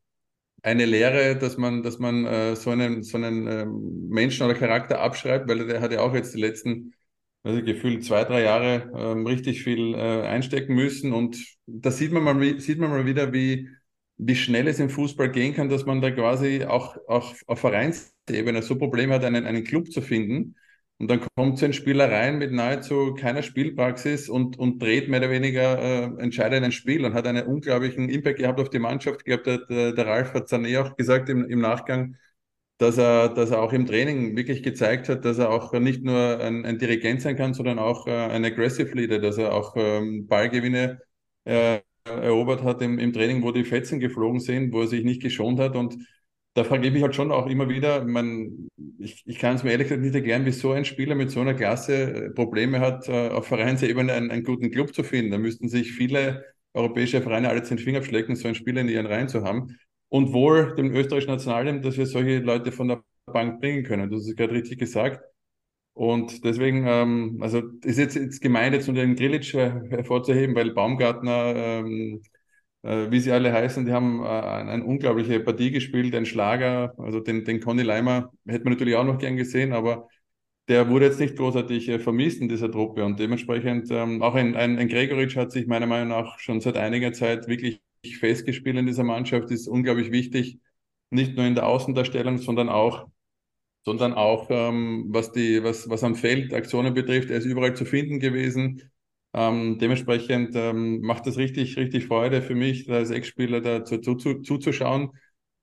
eine 0.67 0.85
Lehre, 0.85 1.37
dass 1.37 1.57
man, 1.57 1.81
dass 1.81 1.97
man 1.99 2.25
äh, 2.25 2.55
so 2.55 2.71
einen, 2.71 3.01
so 3.03 3.17
einen 3.17 3.47
äh, 3.47 3.65
Menschen 3.65 4.45
oder 4.45 4.53
Charakter 4.53 4.99
abschreibt, 4.99 5.47
weil 5.49 5.65
der 5.65 5.81
hat 5.81 5.93
ja 5.93 6.01
auch 6.01 6.13
jetzt 6.13 6.35
die 6.35 6.41
letzten, 6.41 6.93
also 7.43 7.63
gefühlt 7.63 8.03
zwei, 8.03 8.25
drei 8.25 8.43
Jahre 8.43 8.91
ähm, 8.95 9.25
richtig 9.25 9.63
viel 9.63 9.95
äh, 9.95 10.27
einstecken 10.27 10.75
müssen. 10.75 11.13
Und 11.13 11.37
da 11.67 11.89
sieht 11.91 12.11
man 12.11 12.23
mal, 12.23 12.59
sieht 12.59 12.79
man 12.79 12.89
mal 12.89 13.05
wieder, 13.05 13.31
wie, 13.31 13.69
wie 14.17 14.35
schnell 14.35 14.67
es 14.67 14.79
im 14.79 14.89
Fußball 14.89 15.31
gehen 15.31 15.53
kann, 15.53 15.69
dass 15.69 15.85
man 15.85 16.01
da 16.01 16.11
quasi 16.11 16.65
auch, 16.65 16.97
auch 17.07 17.33
auf 17.47 17.59
Vereinsebene 17.59 18.61
so 18.61 18.77
Probleme 18.77 19.13
hat, 19.13 19.23
einen, 19.23 19.45
einen 19.45 19.63
Club 19.63 19.91
zu 19.91 20.01
finden 20.01 20.55
und 20.99 21.09
dann 21.09 21.21
kommt 21.35 21.59
so 21.59 21.65
ein 21.65 21.73
Spieler 21.73 22.11
rein 22.11 22.39
mit 22.39 22.51
nahezu 22.51 23.13
keiner 23.13 23.43
Spielpraxis 23.43 24.29
und, 24.29 24.57
und 24.57 24.81
dreht 24.81 25.09
mehr 25.09 25.19
oder 25.19 25.29
weniger 25.29 25.79
äh, 25.79 26.21
entscheidend 26.21 26.65
ein 26.65 26.71
Spiel 26.71 27.05
und 27.05 27.13
hat 27.13 27.27
einen 27.27 27.45
unglaublichen 27.45 28.09
Impact 28.09 28.39
gehabt 28.39 28.59
auf 28.59 28.69
die 28.69 28.79
Mannschaft 28.79 29.23
gehabt. 29.25 29.45
Der, 29.45 29.59
der, 29.67 29.93
der 29.93 30.05
Ralf 30.07 30.33
hat 30.33 30.51
dann 30.51 30.65
eh 30.65 30.77
auch 30.77 30.95
gesagt 30.95 31.29
im, 31.29 31.45
im 31.49 31.59
Nachgang. 31.59 32.15
dass 32.79 32.97
er, 32.97 33.29
dass 33.29 33.51
er 33.51 33.61
auch 33.61 33.73
im 33.73 33.85
Training 33.87 34.35
wirklich 34.37 34.63
gezeigt 34.63 35.09
hat, 35.09 35.25
dass 35.25 35.39
er 35.39 35.49
auch 35.51 35.73
nicht 35.73 36.03
nur 36.03 36.39
ein, 36.39 36.65
ein 36.65 36.77
Dirigent 36.79 37.21
sein 37.21 37.35
kann, 37.35 37.53
sondern 37.53 37.79
auch 37.79 38.07
äh, 38.07 38.11
ein 38.11 38.45
Aggressive 38.45 38.93
Leader, 38.95 39.19
dass 39.19 39.37
er 39.37 39.53
auch 39.53 39.75
ähm, 39.77 40.27
Ballgewinne 40.27 41.01
äh, 41.45 41.79
erobert 42.05 42.63
hat 42.63 42.81
im, 42.81 42.99
im 42.99 43.13
Training, 43.13 43.43
wo 43.43 43.51
die 43.51 43.65
Fetzen 43.65 43.99
geflogen 43.99 44.39
sind, 44.39 44.73
wo 44.73 44.81
er 44.81 44.87
sich 44.87 45.03
nicht 45.03 45.21
geschont 45.21 45.59
hat. 45.59 45.75
Und 45.75 45.97
da 46.57 46.63
frage 46.63 46.87
ich 46.87 46.93
mich 46.93 47.03
halt 47.03 47.13
schon 47.13 47.31
auch 47.31 47.45
immer 47.47 47.69
wieder, 47.69 48.03
man, 48.03 48.67
ich, 48.97 49.21
ich 49.27 49.37
kann 49.37 49.55
es 49.55 49.63
mir 49.63 49.71
ehrlich 49.71 49.89
gesagt 49.89 50.01
nicht 50.01 50.15
erklären, 50.15 50.43
wie 50.45 50.51
so 50.51 50.71
ein 50.71 50.85
Spieler 50.85 51.13
mit 51.13 51.29
so 51.29 51.39
einer 51.39 51.53
Klasse 51.53 52.25
äh, 52.25 52.29
Probleme 52.31 52.79
hat, 52.79 53.07
äh, 53.07 53.29
auf 53.29 53.45
Vereinsebene 53.47 54.11
einen, 54.11 54.31
einen 54.31 54.43
guten 54.43 54.71
Club 54.71 54.93
zu 54.95 55.03
finden. 55.03 55.31
Da 55.31 55.37
müssten 55.37 55.69
sich 55.69 55.91
viele 55.91 56.43
europäische 56.73 57.21
Vereine 57.21 57.49
alle 57.49 57.61
zehn 57.61 57.77
Finger 57.77 57.99
abschlecken, 57.99 58.35
so 58.35 58.47
einen 58.47 58.55
Spieler 58.55 58.81
in 58.81 58.89
ihren 58.89 59.05
Reihen 59.05 59.29
zu 59.29 59.43
haben 59.43 59.77
und 60.09 60.33
wohl 60.33 60.73
dem 60.75 60.91
österreichischen 60.95 61.31
Nationalteam, 61.31 61.83
dass 61.83 61.95
wir 61.95 62.07
solche 62.07 62.39
Leute 62.39 62.71
von 62.71 62.87
der 62.87 63.03
Bank 63.27 63.61
bringen 63.61 63.83
können. 63.83 64.09
Das 64.09 64.27
ist 64.27 64.35
gerade 64.35 64.53
richtig 64.53 64.79
gesagt. 64.79 65.21
Und 65.93 66.43
deswegen, 66.43 66.85
ähm, 66.87 67.37
also 67.41 67.61
ist 67.83 67.99
jetzt, 67.99 68.15
jetzt 68.15 68.41
gemeint, 68.41 68.73
jetzt 68.73 68.87
nur 68.87 68.95
den 68.95 69.15
Grilic 69.15 69.53
hervorzuheben, 69.53 70.55
weil 70.55 70.71
Baumgartner, 70.71 71.53
ähm, 71.55 72.21
äh, 72.23 72.36
wie 73.11 73.19
sie 73.19 73.31
alle 73.31 73.51
heißen, 73.53 73.85
die 73.85 73.91
haben 73.91 74.23
äh, 74.23 74.27
eine 74.27 74.83
unglaubliche 74.83 75.39
Partie 75.39 75.71
gespielt, 75.71 76.15
ein 76.15 76.25
Schlager, 76.25 76.93
also 76.97 77.19
den, 77.19 77.43
den 77.45 77.59
Conny 77.59 77.83
Leimer 77.83 78.31
hätte 78.45 78.63
man 78.63 78.73
natürlich 78.73 78.95
auch 78.95 79.03
noch 79.03 79.17
gern 79.17 79.37
gesehen, 79.37 79.73
aber 79.73 80.07
der 80.67 80.89
wurde 80.89 81.05
jetzt 81.05 81.19
nicht 81.19 81.37
großartig 81.37 81.89
äh, 81.89 81.99
vermisst 81.99 82.41
in 82.41 82.49
dieser 82.49 82.71
Truppe 82.71 83.05
und 83.05 83.19
dementsprechend 83.19 83.89
ähm, 83.91 84.21
auch 84.21 84.35
ein, 84.35 84.55
ein, 84.55 84.77
ein 84.77 84.89
Gregoritsch 84.89 85.35
hat 85.37 85.51
sich 85.51 85.67
meiner 85.67 85.87
Meinung 85.87 86.09
nach 86.09 86.39
schon 86.39 86.61
seit 86.61 86.77
einiger 86.77 87.13
Zeit 87.13 87.47
wirklich 87.47 87.81
festgespielt 88.19 88.77
in 88.77 88.85
dieser 88.85 89.03
Mannschaft, 89.03 89.51
ist 89.51 89.67
unglaublich 89.67 90.11
wichtig, 90.11 90.59
nicht 91.09 91.35
nur 91.35 91.45
in 91.45 91.55
der 91.55 91.67
Außendarstellung, 91.67 92.37
sondern 92.37 92.69
auch, 92.69 93.07
sondern 93.85 94.13
auch 94.13 94.47
ähm, 94.49 95.05
was, 95.09 95.31
die, 95.31 95.63
was, 95.63 95.89
was 95.89 96.03
am 96.03 96.15
Feld 96.15 96.53
Aktionen 96.53 96.93
betrifft. 96.93 97.29
Er 97.29 97.37
ist 97.37 97.45
überall 97.45 97.75
zu 97.75 97.85
finden 97.85 98.19
gewesen. 98.19 98.83
Ähm, 99.33 99.77
dementsprechend 99.79 100.55
ähm, 100.55 101.01
macht 101.01 101.27
es 101.27 101.37
richtig, 101.37 101.77
richtig 101.77 102.07
Freude 102.07 102.41
für 102.41 102.55
mich, 102.55 102.89
als 102.89 103.11
Ex-Spieler 103.11 103.61
da 103.61 103.83
zu, 103.85 103.99
zu, 103.99 104.15
zu, 104.15 104.41
zuzuschauen. 104.41 105.11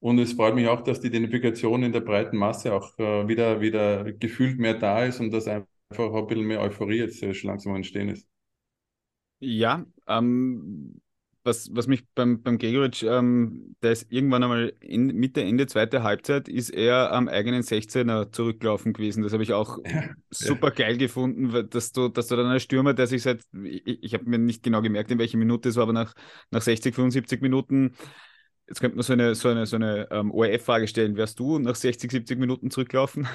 Und 0.01 0.19
es 0.19 0.35
freut 0.35 0.55
mich 0.55 0.69
auch, 0.69 0.83
dass 0.83 1.01
die 1.01 1.09
Identifikation 1.09 1.83
in 1.83 1.93
der 1.93 2.01
breiten 2.01 2.37
Masse 2.37 2.75
auch 2.75 2.99
äh, 2.99 3.27
wieder, 3.27 3.61
wieder 3.61 4.13
gefühlt 4.13 4.59
mehr 4.59 4.75
da 4.75 5.05
ist 5.05 5.21
und 5.21 5.31
dass 5.33 5.49
einfach 5.49 5.67
ein 5.99 6.27
bisschen 6.27 6.45
mehr 6.47 6.61
Euphorie 6.61 6.99
jetzt 6.99 7.23
äh, 7.23 7.35
schon 7.35 7.49
langsam 7.51 7.75
entstehen 7.75 8.11
ist. 8.11 8.29
Ja, 9.41 9.85
ähm, 10.07 11.01
was, 11.45 11.69
was 11.73 11.87
mich 11.87 12.05
beim, 12.15 12.43
beim 12.43 12.59
Gregoritsch, 12.59 13.03
ähm, 13.03 13.77
der 13.83 13.93
ist 13.93 14.11
irgendwann 14.11 14.43
einmal 14.43 14.73
in, 14.81 15.07
Mitte, 15.09 15.43
Ende 15.43 15.67
zweite 15.67 16.03
Halbzeit, 16.03 16.49
ist 16.49 16.71
er 16.71 17.13
am 17.13 17.29
eigenen 17.29 17.63
16er 17.63 18.33
zurückgelaufen 18.33 18.95
gewesen. 18.95 19.23
Das 19.23 19.35
habe 19.35 19.43
ich 19.43 19.53
auch 19.53 19.79
ja, 19.85 20.11
super 20.31 20.71
geil 20.71 20.97
gefunden, 20.97 21.69
dass 21.69 21.93
du, 21.93 22.09
dass 22.09 22.29
du 22.29 22.37
dann 22.37 22.47
als 22.47 22.63
Stürmer, 22.63 22.95
der 22.95 23.07
sich 23.07 23.23
seit, 23.23 23.43
ich, 23.63 24.03
ich 24.03 24.15
habe 24.15 24.25
mir 24.25 24.39
nicht 24.39 24.63
genau 24.63 24.81
gemerkt, 24.81 25.11
in 25.11 25.19
welcher 25.19 25.39
Minute 25.39 25.69
es 25.69 25.77
war, 25.77 25.83
aber 25.85 25.93
nach, 25.93 26.15
nach 26.51 26.63
60, 26.63 26.95
75 26.95 27.43
Minuten, 27.43 27.95
jetzt 28.67 28.81
könnte 28.81 28.97
man 28.97 29.03
so 29.05 29.13
eine, 29.13 29.35
so 29.35 29.49
eine, 29.51 29.67
so 29.67 29.77
eine 29.77 30.09
ähm, 30.11 30.31
ORF-Frage 30.31 30.89
stellen, 30.89 31.17
wärst 31.17 31.39
du 31.39 31.59
nach 31.59 31.75
60, 31.75 32.11
70 32.11 32.39
Minuten 32.39 32.71
zurückgelaufen? 32.71 33.29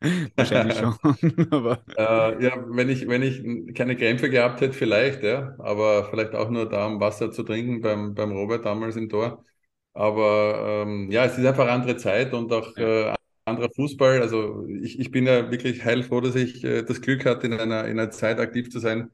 Wahrscheinlich 0.36 0.78
schon. 0.78 0.94
aber 1.50 1.82
äh, 1.96 2.44
ja, 2.44 2.64
wenn 2.68 2.88
ich, 2.88 3.06
wenn 3.08 3.22
ich 3.22 3.74
keine 3.74 3.96
Krämpfe 3.96 4.30
gehabt 4.30 4.60
hätte, 4.60 4.72
vielleicht, 4.72 5.22
ja. 5.22 5.54
Aber 5.58 6.04
vielleicht 6.10 6.34
auch 6.34 6.50
nur 6.50 6.68
da, 6.68 6.86
um 6.86 7.00
Wasser 7.00 7.30
zu 7.30 7.42
trinken 7.42 7.80
beim, 7.80 8.14
beim 8.14 8.32
Robert 8.32 8.64
damals 8.64 8.96
im 8.96 9.08
Tor. 9.08 9.44
Aber 9.92 10.84
ähm, 10.86 11.10
ja, 11.10 11.24
es 11.24 11.36
ist 11.36 11.44
einfach 11.44 11.68
andere 11.68 11.96
Zeit 11.96 12.32
und 12.32 12.52
auch 12.52 12.76
ja. 12.76 13.12
äh, 13.12 13.14
anderer 13.44 13.70
Fußball. 13.74 14.22
Also 14.22 14.66
ich, 14.66 14.98
ich 14.98 15.10
bin 15.10 15.26
ja 15.26 15.50
wirklich 15.50 15.84
heilfroh, 15.84 16.20
dass 16.20 16.36
ich 16.36 16.64
äh, 16.64 16.82
das 16.82 17.00
Glück 17.00 17.24
hatte, 17.26 17.46
in 17.46 17.54
einer, 17.54 17.84
in 17.86 17.98
einer 17.98 18.10
Zeit 18.10 18.38
aktiv 18.38 18.70
zu 18.70 18.78
sein, 18.78 19.10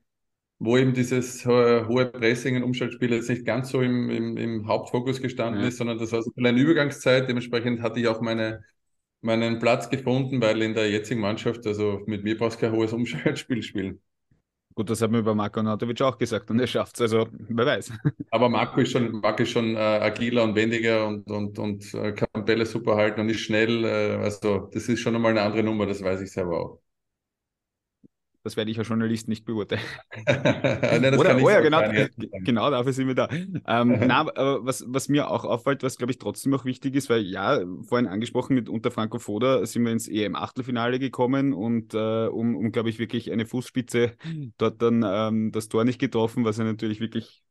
wo 0.59 0.77
eben 0.77 0.95
dieses 0.95 1.45
äh, 1.47 1.85
hohe 1.87 2.07
Pressing 2.07 2.57
und 2.57 2.63
Umschaltspiel 2.63 3.13
jetzt 3.13 3.29
nicht 3.31 3.45
ganz 3.47 3.71
so 3.71 3.81
im, 3.83 4.11
im, 4.11 4.37
im 4.37 4.69
Hauptfokus 4.69 5.21
gestanden 5.21 5.63
ja. 5.63 5.69
ist, 5.69 5.79
sondern 5.79 5.99
das 5.99 6.13
war 6.13 6.23
so 6.23 6.31
eine 6.37 6.61
Übergangszeit. 6.61 7.29
Dementsprechend 7.29 7.83
hatte 7.83 7.99
ich 8.01 8.09
auch 8.09 8.21
meine 8.21 8.63
meinen 9.21 9.59
Platz 9.59 9.91
gefunden, 9.91 10.41
weil 10.41 10.63
in 10.63 10.75
der 10.75 10.91
jetzigen 10.91 11.21
Mannschaft, 11.21 11.67
also 11.67 12.03
mit 12.07 12.25
mir 12.25 12.37
brauchst 12.37 12.57
du 12.63 12.67
kein 12.67 12.73
hohes 12.73 12.93
Umschaltspiel 12.93 13.63
spielen. 13.63 14.01
Gut, 14.75 14.91
das 14.91 15.01
hat 15.01 15.11
mir 15.11 15.21
über 15.21 15.35
Marco 15.35 15.63
Nautovic 15.63 16.03
auch 16.03 16.19
gesagt 16.19 16.51
und 16.51 16.61
er 16.61 16.67
schafft 16.67 16.97
es, 16.97 17.01
also 17.01 17.29
wer 17.33 17.65
weiß. 17.65 17.93
Aber 18.31 18.49
Marco 18.51 18.81
ist 18.81 18.93
schon, 18.93 19.11
Marco 19.21 19.43
ist 19.43 19.51
schon 19.51 19.75
äh, 19.75 19.79
agiler 19.79 20.45
und 20.45 20.55
wendiger 20.55 21.07
und, 21.07 21.31
und, 21.31 21.59
und 21.59 21.95
äh, 21.95 22.13
kann 22.13 22.45
Bälle 22.45 22.67
super 22.67 22.97
halten 22.97 23.21
und 23.21 23.31
ist 23.31 23.41
schnell. 23.41 23.85
Äh, 23.85 24.17
also 24.23 24.69
das 24.73 24.89
ist 24.89 25.01
schon 25.01 25.15
einmal 25.15 25.31
eine 25.31 25.43
andere 25.43 25.63
Nummer, 25.63 25.87
das 25.87 26.03
weiß 26.03 26.21
ich 26.21 26.31
selber 26.31 26.61
auch. 26.61 26.81
Das 28.47 28.57
werde 28.57 28.71
ich 28.71 28.79
als 28.79 28.87
Journalist 28.87 29.27
nicht 29.27 29.45
beurteilen. 29.45 29.83
Nein, 30.25 31.19
Oder, 31.19 31.37
oh 31.43 31.51
ja, 31.51 31.61
genau, 31.63 31.81
genau 32.45 32.71
dafür 32.71 32.93
sind 32.93 33.09
wir 33.09 33.17
da. 33.17 33.29
Ähm, 33.29 33.59
na, 34.07 34.21
aber 34.21 34.65
was, 34.65 34.85
was 34.87 35.09
mir 35.09 35.29
auch 35.29 35.45
auffällt, 35.45 35.83
was 35.83 35.99
glaube 35.99 36.13
ich 36.13 36.19
trotzdem 36.19 36.55
auch 36.55 36.65
wichtig 36.65 36.95
ist, 36.95 37.11
weil 37.11 37.23
ja, 37.23 37.61
vorhin 37.83 38.07
angesprochen, 38.07 38.55
mit 38.55 38.69
unter 38.69 38.93
Franco 38.93 39.19
Foda 39.19 39.67
sind 39.67 39.85
wir 39.85 39.91
ins 39.91 40.07
EM-Achtelfinale 40.07 41.01
gekommen 41.01 41.55
und 41.55 41.93
äh, 41.95 42.29
um, 42.29 42.55
um 42.55 42.71
glaube 42.71 42.89
ich, 42.89 43.01
wirklich 43.01 43.33
eine 43.33 43.47
Fußspitze 43.47 44.13
dort 44.59 44.81
dann 44.81 45.05
ähm, 45.05 45.51
das 45.51 45.69
Tor 45.69 45.85
nicht 45.85 45.99
getroffen, 45.99 46.45
was 46.45 46.59
ja 46.59 46.63
natürlich 46.63 47.01
wirklich 47.01 47.43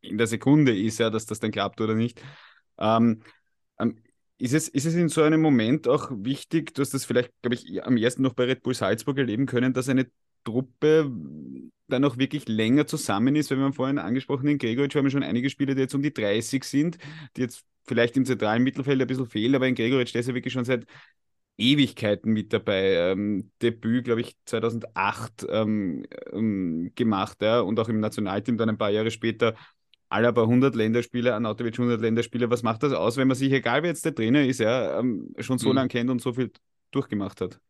in 0.00 0.16
der 0.16 0.28
Sekunde 0.28 0.78
ist, 0.78 0.98
ja, 1.00 1.10
dass 1.10 1.26
das 1.26 1.40
dann 1.40 1.50
klappt 1.50 1.80
oder 1.80 1.96
nicht. 1.96 2.22
Ähm, 2.78 3.24
ähm 3.80 3.96
ist 4.40 4.54
es, 4.54 4.68
ist 4.68 4.86
es 4.86 4.94
in 4.94 5.08
so 5.08 5.22
einem 5.22 5.42
Moment 5.42 5.86
auch 5.86 6.10
wichtig, 6.10 6.74
du 6.74 6.80
hast 6.80 6.94
das 6.94 7.04
vielleicht, 7.04 7.30
glaube 7.42 7.54
ich, 7.54 7.84
am 7.84 7.96
ersten 7.98 8.22
noch 8.22 8.32
bei 8.32 8.44
Red 8.44 8.62
Bull 8.62 8.74
Salzburg 8.74 9.18
erleben 9.18 9.44
können, 9.46 9.74
dass 9.74 9.88
eine 9.88 10.10
Truppe 10.44 11.10
dann 11.88 12.04
auch 12.04 12.16
wirklich 12.16 12.48
länger 12.48 12.86
zusammen 12.86 13.36
ist, 13.36 13.50
weil 13.50 13.58
wir 13.58 13.64
haben 13.64 13.74
vorhin 13.74 13.98
angesprochen, 13.98 14.48
in 14.48 14.56
Gregoritsch 14.58 14.94
haben 14.94 15.04
wir 15.04 15.10
schon 15.10 15.22
einige 15.22 15.50
Spieler, 15.50 15.74
die 15.74 15.82
jetzt 15.82 15.94
um 15.94 16.02
die 16.02 16.14
30 16.14 16.64
sind, 16.64 16.98
die 17.36 17.42
jetzt 17.42 17.64
vielleicht 17.86 18.16
im 18.16 18.24
zentralen 18.24 18.62
Mittelfeld 18.62 19.00
ein 19.00 19.06
bisschen 19.06 19.26
fehlen, 19.26 19.54
aber 19.54 19.68
in 19.68 19.74
Gregoritsch, 19.74 20.14
der 20.14 20.20
ist 20.20 20.28
ja 20.28 20.34
wirklich 20.34 20.54
schon 20.54 20.64
seit 20.64 20.86
Ewigkeiten 21.58 22.32
mit 22.32 22.52
dabei. 22.54 22.94
Ähm, 22.94 23.50
Debüt, 23.60 24.04
glaube 24.04 24.22
ich, 24.22 24.34
2008 24.46 25.46
ähm, 25.50 26.06
ähm, 26.32 26.92
gemacht 26.94 27.42
ja, 27.42 27.60
und 27.60 27.78
auch 27.78 27.88
im 27.90 28.00
Nationalteam 28.00 28.56
dann 28.56 28.70
ein 28.70 28.78
paar 28.78 28.90
Jahre 28.90 29.10
später 29.10 29.54
Alaba 30.10 30.42
100 30.46 30.74
Länderspiele, 30.74 31.34
Anatovic 31.34 31.78
100 31.78 32.00
Länderspiele. 32.00 32.50
Was 32.50 32.62
macht 32.62 32.82
das 32.82 32.92
aus, 32.92 33.16
wenn 33.16 33.28
man 33.28 33.36
sich, 33.36 33.52
egal 33.52 33.82
wer 33.82 33.90
jetzt 33.90 34.04
der 34.04 34.14
Trainer 34.14 34.44
ist, 34.44 34.60
ja, 34.60 34.98
ähm, 34.98 35.34
schon 35.38 35.58
so 35.58 35.70
mhm. 35.70 35.76
lange 35.76 35.88
kennt 35.88 36.10
und 36.10 36.20
so 36.20 36.32
viel 36.32 36.50
durchgemacht 36.90 37.40
hat? 37.40 37.60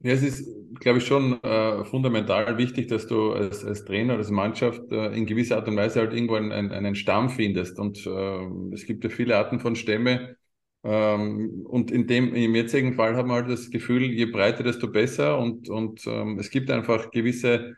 Ja, 0.00 0.12
es 0.12 0.22
ist, 0.22 0.48
glaube 0.78 0.98
ich, 0.98 1.06
schon 1.06 1.42
äh, 1.42 1.84
fundamental 1.84 2.56
wichtig, 2.56 2.86
dass 2.86 3.08
du 3.08 3.32
als, 3.32 3.64
als 3.64 3.84
Trainer, 3.84 4.14
als 4.14 4.30
Mannschaft 4.30 4.92
äh, 4.92 5.08
in 5.12 5.26
gewisser 5.26 5.56
Art 5.56 5.66
und 5.66 5.76
Weise 5.76 5.98
halt 5.98 6.12
irgendwo 6.12 6.36
einen, 6.36 6.70
einen 6.70 6.94
Stamm 6.94 7.30
findest. 7.30 7.78
Und 7.80 8.06
äh, 8.06 8.46
es 8.72 8.86
gibt 8.86 9.02
ja 9.02 9.10
viele 9.10 9.36
Arten 9.36 9.58
von 9.58 9.74
Stämme. 9.74 10.36
Ähm, 10.84 11.66
und 11.66 11.90
in 11.90 12.06
dem, 12.06 12.32
im 12.32 12.54
jetzigen 12.54 12.94
Fall 12.94 13.16
haben 13.16 13.28
wir 13.28 13.34
halt 13.34 13.50
das 13.50 13.70
Gefühl, 13.70 14.04
je 14.04 14.26
breiter, 14.26 14.62
desto 14.62 14.86
besser. 14.88 15.36
Und, 15.38 15.68
und 15.68 16.06
ähm, 16.06 16.38
es 16.38 16.50
gibt 16.50 16.70
einfach 16.70 17.10
gewisse, 17.10 17.74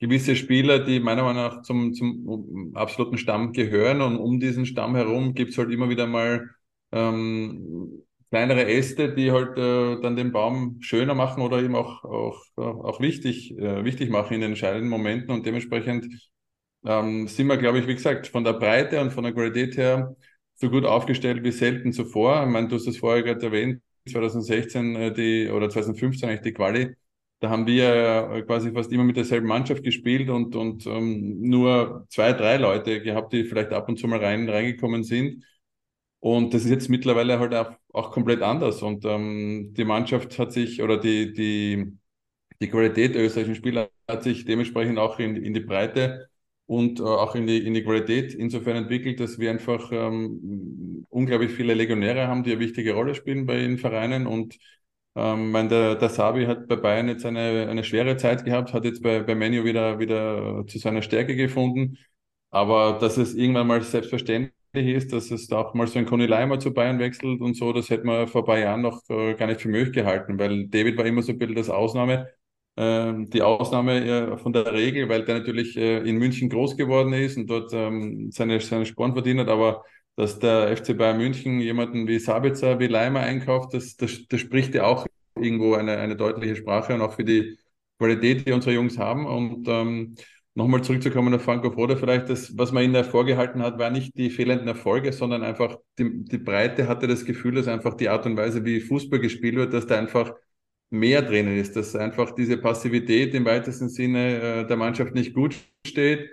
gewisse 0.00 0.36
Spieler, 0.36 0.80
die 0.80 1.00
meiner 1.00 1.22
Meinung 1.24 1.42
nach 1.42 1.62
zum, 1.62 1.92
zum 1.94 2.72
absoluten 2.74 3.18
Stamm 3.18 3.52
gehören. 3.52 4.00
Und 4.00 4.16
um 4.16 4.40
diesen 4.40 4.66
Stamm 4.66 4.94
herum 4.94 5.34
gibt 5.34 5.52
es 5.52 5.58
halt 5.58 5.70
immer 5.70 5.88
wieder 5.88 6.06
mal 6.06 6.48
ähm, 6.92 8.02
kleinere 8.30 8.66
Äste, 8.66 9.14
die 9.14 9.32
halt 9.32 9.56
äh, 9.58 10.00
dann 10.00 10.16
den 10.16 10.32
Baum 10.32 10.78
schöner 10.80 11.14
machen 11.14 11.42
oder 11.42 11.60
eben 11.62 11.74
auch, 11.74 12.04
auch, 12.04 12.42
auch 12.56 13.00
wichtig, 13.00 13.52
äh, 13.58 13.84
wichtig 13.84 14.10
machen 14.10 14.34
in 14.34 14.40
den 14.40 14.50
entscheidenden 14.52 14.88
Momenten. 14.88 15.30
Und 15.30 15.46
dementsprechend 15.46 16.06
ähm, 16.84 17.26
sind 17.28 17.46
wir, 17.46 17.56
glaube 17.56 17.78
ich, 17.80 17.86
wie 17.86 17.94
gesagt, 17.94 18.28
von 18.28 18.44
der 18.44 18.54
Breite 18.54 19.00
und 19.00 19.12
von 19.12 19.24
der 19.24 19.32
Qualität 19.32 19.76
her 19.76 20.16
so 20.54 20.70
gut 20.70 20.84
aufgestellt 20.84 21.42
wie 21.44 21.52
selten 21.52 21.92
zuvor. 21.92 22.44
Ich 22.44 22.50
meine, 22.50 22.68
du 22.68 22.76
hast 22.76 22.86
es 22.86 22.98
vorher 22.98 23.22
gerade 23.22 23.46
erwähnt, 23.46 23.82
2016 24.08 24.96
äh, 24.96 25.12
die 25.12 25.50
oder 25.50 25.70
2015 25.70 26.28
eigentlich 26.28 26.42
die 26.42 26.52
Quali. 26.52 26.96
Da 27.40 27.50
haben 27.50 27.66
wir 27.66 28.30
äh, 28.32 28.42
quasi 28.42 28.72
fast 28.72 28.90
immer 28.92 29.04
mit 29.04 29.16
derselben 29.16 29.46
Mannschaft 29.46 29.84
gespielt 29.84 30.28
und, 30.28 30.56
und 30.56 30.86
ähm, 30.86 31.40
nur 31.40 32.06
zwei, 32.08 32.32
drei 32.32 32.56
Leute 32.56 33.00
gehabt, 33.00 33.32
die 33.32 33.44
vielleicht 33.44 33.72
ab 33.72 33.88
und 33.88 33.98
zu 33.98 34.08
mal 34.08 34.18
rein, 34.18 34.48
reingekommen 34.48 35.04
sind. 35.04 35.44
Und 36.20 36.52
das 36.54 36.64
ist 36.64 36.70
jetzt 36.70 36.88
mittlerweile 36.88 37.38
halt 37.38 37.54
auch, 37.54 37.72
auch 37.92 38.10
komplett 38.10 38.42
anders. 38.42 38.82
Und 38.82 39.04
ähm, 39.04 39.72
die 39.76 39.84
Mannschaft 39.84 40.38
hat 40.38 40.52
sich, 40.52 40.82
oder 40.82 40.98
die, 40.98 41.32
die, 41.32 41.92
die 42.60 42.68
Qualität 42.68 43.14
der 43.14 43.24
österreichischen 43.24 43.54
Spieler 43.56 43.88
hat 44.08 44.24
sich 44.24 44.44
dementsprechend 44.44 44.98
auch 44.98 45.18
in, 45.20 45.36
in 45.36 45.54
die 45.54 45.60
Breite 45.60 46.28
und 46.66 46.98
äh, 47.00 47.02
auch 47.04 47.34
in 47.36 47.46
die, 47.46 47.64
in 47.66 47.74
die 47.74 47.84
Qualität 47.84 48.34
insofern 48.34 48.76
entwickelt, 48.76 49.20
dass 49.20 49.38
wir 49.38 49.50
einfach 49.50 49.90
ähm, 49.92 51.06
unglaublich 51.08 51.52
viele 51.52 51.74
Legionäre 51.74 52.26
haben, 52.26 52.42
die 52.42 52.52
eine 52.52 52.60
wichtige 52.60 52.94
Rolle 52.94 53.14
spielen 53.14 53.46
bei 53.46 53.58
den 53.58 53.78
Vereinen. 53.78 54.26
Und 54.26 54.58
ähm, 55.16 55.50
mein, 55.50 55.68
der, 55.68 55.96
der 55.96 56.08
Sabi 56.10 56.46
hat 56.46 56.68
bei 56.68 56.76
Bayern 56.76 57.08
jetzt 57.08 57.26
eine, 57.26 57.68
eine 57.68 57.84
schwere 57.84 58.16
Zeit 58.16 58.44
gehabt, 58.44 58.72
hat 58.72 58.84
jetzt 58.84 59.02
bei, 59.02 59.20
bei 59.22 59.34
Menu 59.34 59.64
wieder, 59.64 59.98
wieder 59.98 60.64
zu 60.66 60.78
seiner 60.78 61.02
Stärke 61.02 61.36
gefunden. 61.36 61.98
Aber 62.50 62.98
dass 63.00 63.16
es 63.18 63.34
irgendwann 63.34 63.66
mal 63.66 63.82
selbstverständlich 63.82 64.52
ist, 64.74 65.12
dass 65.12 65.30
es 65.30 65.50
auch 65.52 65.74
mal 65.74 65.86
so 65.86 65.98
ein 65.98 66.06
Conny 66.06 66.26
Leimer 66.26 66.58
zu 66.60 66.72
Bayern 66.72 66.98
wechselt 66.98 67.40
und 67.40 67.54
so, 67.56 67.72
das 67.72 67.90
hätte 67.90 68.04
man 68.06 68.28
vor 68.28 68.42
ein 68.42 68.46
paar 68.46 68.58
Jahren 68.58 68.82
noch 68.82 69.02
äh, 69.10 69.34
gar 69.34 69.46
nicht 69.48 69.60
für 69.60 69.68
möglich 69.68 69.94
gehalten, 69.94 70.38
weil 70.38 70.68
David 70.68 70.96
war 70.98 71.04
immer 71.06 71.22
so 71.22 71.32
ein 71.32 71.38
bisschen 71.38 71.54
das 71.56 71.68
Ausnahme, 71.70 72.28
äh, 72.76 73.12
die 73.28 73.42
Ausnahme 73.42 74.04
äh, 74.34 74.38
von 74.38 74.52
der 74.52 74.72
Regel, 74.72 75.08
weil 75.08 75.24
der 75.24 75.38
natürlich 75.38 75.76
äh, 75.76 75.98
in 76.08 76.16
München 76.18 76.48
groß 76.48 76.76
geworden 76.76 77.12
ist 77.12 77.36
und 77.36 77.48
dort 77.48 77.72
ähm, 77.74 78.30
seine, 78.32 78.60
seine 78.60 78.86
Sporen 78.86 79.12
verdient 79.12 79.40
hat, 79.40 79.48
aber 79.48 79.84
dass 80.18 80.38
der 80.38 80.76
FC 80.76 80.96
Bayern 80.98 81.18
München 81.18 81.60
jemanden 81.60 82.08
wie 82.08 82.18
Sabitzer, 82.18 82.80
wie 82.80 82.88
Leimer 82.88 83.20
einkauft, 83.20 83.72
das, 83.74 83.96
das, 83.96 84.26
das 84.28 84.40
spricht 84.40 84.74
ja 84.74 84.84
auch 84.84 85.06
irgendwo 85.36 85.74
eine, 85.74 85.98
eine 85.98 86.16
deutliche 86.16 86.56
Sprache 86.56 86.94
und 86.94 87.02
auch 87.02 87.14
für 87.14 87.24
die 87.24 87.56
Qualität, 87.98 88.46
die 88.46 88.52
unsere 88.52 88.74
Jungs 88.74 88.98
haben. 88.98 89.26
Und 89.26 89.68
ähm, 89.68 90.16
Nochmal 90.58 90.82
zurückzukommen 90.82 91.32
auf 91.32 91.42
Franco 91.42 91.70
Foda, 91.70 91.94
vielleicht 91.94 92.28
das, 92.30 92.58
was 92.58 92.72
man 92.72 92.82
ihnen 92.82 93.04
vorgehalten 93.04 93.62
hat, 93.62 93.78
war 93.78 93.90
nicht 93.90 94.16
die 94.18 94.28
fehlenden 94.28 94.66
Erfolge, 94.66 95.12
sondern 95.12 95.44
einfach 95.44 95.76
die, 96.00 96.24
die 96.24 96.38
Breite 96.38 96.88
hatte 96.88 97.06
das 97.06 97.24
Gefühl, 97.24 97.54
dass 97.54 97.68
einfach 97.68 97.94
die 97.94 98.08
Art 98.08 98.26
und 98.26 98.36
Weise, 98.36 98.64
wie 98.64 98.80
Fußball 98.80 99.20
gespielt 99.20 99.54
wird, 99.54 99.72
dass 99.72 99.86
da 99.86 99.96
einfach 99.96 100.34
mehr 100.90 101.22
drinnen 101.22 101.56
ist, 101.56 101.76
dass 101.76 101.94
einfach 101.94 102.32
diese 102.32 102.56
Passivität 102.56 103.34
im 103.34 103.44
weitesten 103.44 103.88
Sinne 103.88 104.40
äh, 104.62 104.66
der 104.66 104.76
Mannschaft 104.76 105.14
nicht 105.14 105.32
gut 105.32 105.54
steht, 105.86 106.28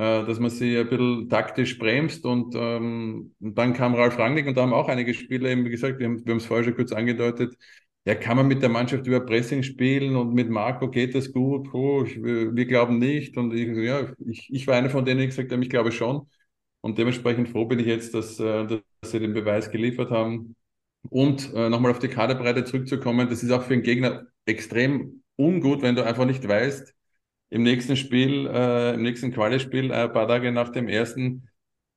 dass 0.00 0.38
man 0.38 0.50
sie 0.50 0.78
ein 0.78 0.88
bisschen 0.88 1.28
taktisch 1.28 1.78
bremst 1.78 2.24
und, 2.24 2.54
ähm, 2.56 3.34
und 3.40 3.58
dann 3.58 3.74
kam 3.74 3.94
Ralf 3.94 4.18
Rangnick 4.18 4.46
und 4.46 4.56
da 4.56 4.62
haben 4.62 4.72
auch 4.72 4.88
einige 4.88 5.14
Spieler 5.14 5.50
eben 5.50 5.64
gesagt, 5.64 5.98
wir 5.98 6.06
haben 6.06 6.22
es 6.26 6.46
vorher 6.46 6.64
schon 6.64 6.76
kurz 6.76 6.92
angedeutet, 6.92 7.56
ja, 8.06 8.14
kann 8.14 8.36
man 8.36 8.48
mit 8.48 8.62
der 8.62 8.70
Mannschaft 8.70 9.06
über 9.06 9.20
Pressing 9.20 9.62
spielen 9.62 10.16
und 10.16 10.32
mit 10.34 10.48
Marco 10.48 10.88
geht 10.90 11.14
das 11.14 11.32
gut? 11.32 11.72
Oh, 11.74 12.04
ich, 12.04 12.16
wir 12.22 12.66
glauben 12.66 12.98
nicht. 12.98 13.36
Und 13.36 13.52
ich, 13.54 13.68
ja, 13.76 14.12
ich, 14.26 14.48
ich 14.50 14.66
war 14.66 14.76
einer 14.76 14.88
von 14.90 15.04
denen, 15.04 15.20
die 15.20 15.26
gesagt 15.26 15.52
haben, 15.52 15.62
ich 15.62 15.68
glaube 15.70 15.92
schon. 15.92 16.26
Und 16.80 16.98
dementsprechend 16.98 17.50
froh 17.50 17.66
bin 17.66 17.78
ich 17.78 17.86
jetzt, 17.86 18.14
dass, 18.14 18.40
äh, 18.40 18.66
dass 18.66 18.80
sie 19.10 19.20
den 19.20 19.34
Beweis 19.34 19.70
geliefert 19.70 20.10
haben. 20.10 20.56
Und 21.10 21.52
äh, 21.54 21.68
nochmal 21.68 21.92
auf 21.92 21.98
die 21.98 22.08
Kaderbreite 22.08 22.64
zurückzukommen, 22.64 23.28
das 23.28 23.42
ist 23.42 23.50
auch 23.50 23.62
für 23.62 23.74
einen 23.74 23.82
Gegner 23.82 24.26
extrem 24.46 25.22
ungut, 25.36 25.82
wenn 25.82 25.96
du 25.96 26.04
einfach 26.04 26.24
nicht 26.26 26.46
weißt, 26.46 26.94
im 27.50 27.62
nächsten 27.62 27.96
Spiel, 27.96 28.46
äh, 28.46 28.94
im 28.94 29.02
nächsten 29.02 29.32
Quali-Spiel, 29.32 29.90
äh, 29.90 30.04
ein 30.04 30.12
paar 30.12 30.28
Tage 30.28 30.52
nach 30.52 30.70
dem 30.70 30.88
ersten, 30.88 31.48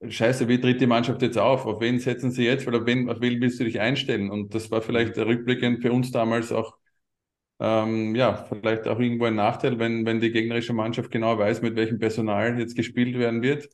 Scheiße, 0.10 0.48
wie 0.50 0.60
tritt 0.60 0.81
die 0.81 0.88
Mannschaft 0.88 1.22
jetzt 1.22 1.38
auf? 1.38 1.65
Auf 1.65 1.79
wen 1.79 2.00
setzen 2.00 2.31
sie 2.31 2.43
jetzt? 2.43 2.67
Oder 2.67 2.79
auf 2.79 2.86
wen, 2.86 3.10
auf 3.10 3.22
wen 3.22 3.39
willst 3.39 3.60
du 3.60 3.63
dich 3.63 3.79
einstellen? 3.79 4.29
Und 4.29 4.53
das 4.53 4.69
war 4.69 4.81
vielleicht 4.81 5.17
rückblickend 5.17 5.81
für 5.81 5.93
uns 5.93 6.12
damals 6.12 6.51
auch, 6.51 6.77
ähm, 7.60 8.15
ja, 8.15 8.45
vielleicht 8.50 8.88
auch 8.88 9.00
irgendwo 9.00 9.25
ein 9.25 9.36
Nachteil, 9.36 9.79
wenn, 9.79 10.05
wenn 10.05 10.19
die 10.19 10.31
gegnerische 10.31 10.74
Mannschaft 10.74 11.12
genau 11.12 11.38
weiß, 11.38 11.62
mit 11.62 11.75
welchem 11.75 12.00
Personal 12.00 12.60
jetzt 12.60 12.75
gespielt 12.75 13.17
werden 13.17 13.41
wird. 13.41 13.69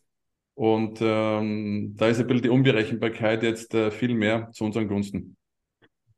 Und 0.53 0.99
ähm, 1.01 1.95
da 1.97 2.09
ist 2.09 2.19
ein 2.19 2.27
bisschen 2.27 2.43
die 2.43 2.49
Unberechenbarkeit 2.49 3.43
jetzt 3.43 3.73
äh, 3.73 3.91
viel 3.91 4.13
mehr 4.13 4.51
zu 4.51 4.65
unseren 4.65 4.87
Gunsten. 4.87 5.37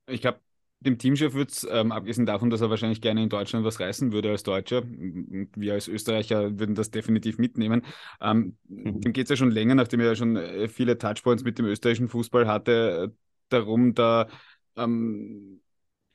Ich 0.07 0.21
glaube, 0.21 0.39
dem 0.81 0.97
Teamchef 0.97 1.33
wird 1.33 1.51
es, 1.51 1.67
ähm, 1.69 1.91
abgesehen 1.91 2.25
davon, 2.25 2.49
dass 2.49 2.61
er 2.61 2.69
wahrscheinlich 2.69 3.01
gerne 3.01 3.23
in 3.23 3.29
Deutschland 3.29 3.65
was 3.65 3.79
reißen 3.79 4.11
würde 4.11 4.31
als 4.31 4.43
Deutscher, 4.43 4.83
wir 4.85 5.73
als 5.73 5.87
Österreicher 5.87 6.59
würden 6.59 6.75
das 6.75 6.91
definitiv 6.91 7.37
mitnehmen. 7.37 7.83
Ähm, 8.19 8.57
mhm. 8.67 9.01
Dem 9.01 9.13
geht 9.13 9.25
es 9.25 9.29
ja 9.29 9.35
schon 9.35 9.51
länger, 9.51 9.75
nachdem 9.75 9.99
er 9.99 10.07
ja 10.07 10.15
schon 10.15 10.35
äh, 10.35 10.67
viele 10.67 10.97
Touchpoints 10.97 11.43
mit 11.43 11.57
dem 11.57 11.65
österreichischen 11.65 12.09
Fußball 12.09 12.47
hatte, 12.47 13.15
darum, 13.49 13.93
da 13.93 14.27
ähm, 14.75 15.61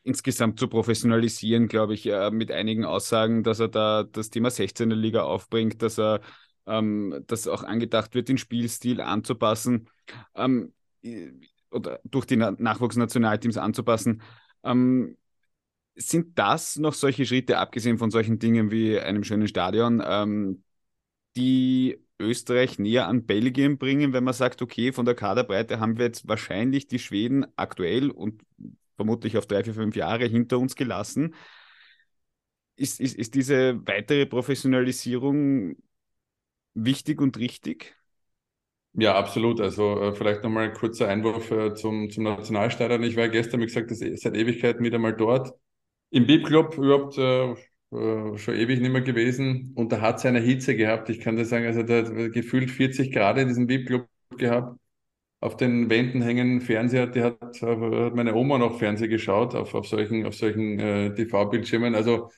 insgesamt 0.02 0.58
zu 0.58 0.68
professionalisieren, 0.68 1.68
glaube 1.68 1.94
ich, 1.94 2.06
äh, 2.06 2.30
mit 2.30 2.50
einigen 2.50 2.84
Aussagen, 2.84 3.42
dass 3.42 3.60
er 3.60 3.68
da 3.68 4.04
das 4.04 4.30
Thema 4.30 4.48
16er 4.48 4.94
Liga 4.94 5.22
aufbringt, 5.22 5.82
dass 5.82 5.98
er 5.98 6.20
ähm, 6.66 7.24
dass 7.26 7.48
auch 7.48 7.62
angedacht 7.62 8.14
wird, 8.14 8.28
den 8.28 8.38
Spielstil 8.38 9.00
anzupassen 9.00 9.88
ähm, 10.34 10.72
oder 11.70 12.00
durch 12.04 12.26
die 12.26 12.36
Nachwuchsnationalteams 12.36 13.56
anzupassen. 13.56 14.22
Ähm, 14.66 15.16
sind 15.96 16.38
das 16.38 16.76
noch 16.76 16.94
solche 16.94 17.26
Schritte, 17.26 17.58
abgesehen 17.58 17.98
von 17.98 18.10
solchen 18.10 18.38
Dingen 18.38 18.70
wie 18.70 19.00
einem 19.00 19.24
schönen 19.24 19.48
Stadion, 19.48 20.02
ähm, 20.04 20.62
die 21.36 21.98
Österreich 22.18 22.78
näher 22.78 23.08
an 23.08 23.26
Belgien 23.26 23.78
bringen, 23.78 24.12
wenn 24.12 24.24
man 24.24 24.34
sagt, 24.34 24.62
okay, 24.62 24.92
von 24.92 25.04
der 25.04 25.14
Kaderbreite 25.14 25.80
haben 25.80 25.98
wir 25.98 26.06
jetzt 26.06 26.28
wahrscheinlich 26.28 26.88
die 26.88 26.98
Schweden 26.98 27.46
aktuell 27.56 28.10
und 28.10 28.42
vermutlich 28.96 29.36
auf 29.36 29.46
drei, 29.46 29.64
vier, 29.64 29.74
fünf 29.74 29.96
Jahre 29.96 30.26
hinter 30.26 30.58
uns 30.58 30.76
gelassen. 30.76 31.34
Ist, 32.76 33.00
ist, 33.00 33.16
ist 33.16 33.34
diese 33.34 33.86
weitere 33.86 34.26
Professionalisierung 34.26 35.76
wichtig 36.74 37.20
und 37.20 37.38
richtig? 37.38 37.96
Ja, 38.98 39.14
absolut. 39.14 39.60
Also 39.60 40.00
äh, 40.00 40.14
vielleicht 40.14 40.42
nochmal 40.42 40.68
ein 40.68 40.72
kurzer 40.74 41.08
Einwurf 41.08 41.50
äh, 41.50 41.74
zum, 41.74 42.08
zum 42.10 42.24
Nationalstadion. 42.24 43.02
Ich 43.02 43.16
war 43.16 43.28
gestern, 43.28 43.60
wie 43.60 43.66
gesagt, 43.66 43.90
das, 43.90 43.98
seit 43.98 44.34
Ewigkeiten 44.34 44.82
wieder 44.84 44.98
mal 44.98 45.12
dort. 45.14 45.52
Im 46.10 46.26
BIP-Club 46.26 46.78
überhaupt 46.78 47.18
äh, 47.18 47.52
äh, 47.52 48.38
schon 48.38 48.54
ewig 48.54 48.80
nicht 48.80 48.92
mehr 48.92 49.02
gewesen 49.02 49.72
und 49.76 49.92
da 49.92 50.00
hat 50.00 50.18
es 50.18 50.26
eine 50.26 50.40
Hitze 50.40 50.76
gehabt. 50.76 51.10
Ich 51.10 51.20
kann 51.20 51.36
dir 51.36 51.44
sagen, 51.44 51.66
also 51.66 51.82
da 51.82 51.98
hat 52.04 52.32
gefühlt 52.32 52.70
40 52.70 53.12
Grad 53.12 53.38
in 53.38 53.48
diesem 53.48 53.66
BIP-Club 53.66 54.08
gehabt. 54.38 54.78
Auf 55.40 55.56
den 55.56 55.90
Wänden 55.90 56.22
hängen 56.22 56.60
Fernseher, 56.62 57.06
die 57.08 57.22
hat, 57.22 57.40
hat 57.62 58.14
meine 58.16 58.34
Oma 58.34 58.58
noch 58.58 58.78
Fernseh 58.78 59.08
geschaut 59.08 59.54
auf, 59.54 59.74
auf 59.74 59.86
solchen, 59.88 60.26
auf 60.26 60.34
solchen 60.34 60.80
äh, 60.80 61.14
TV-Bildschirmen. 61.14 61.94
Also 61.94 62.30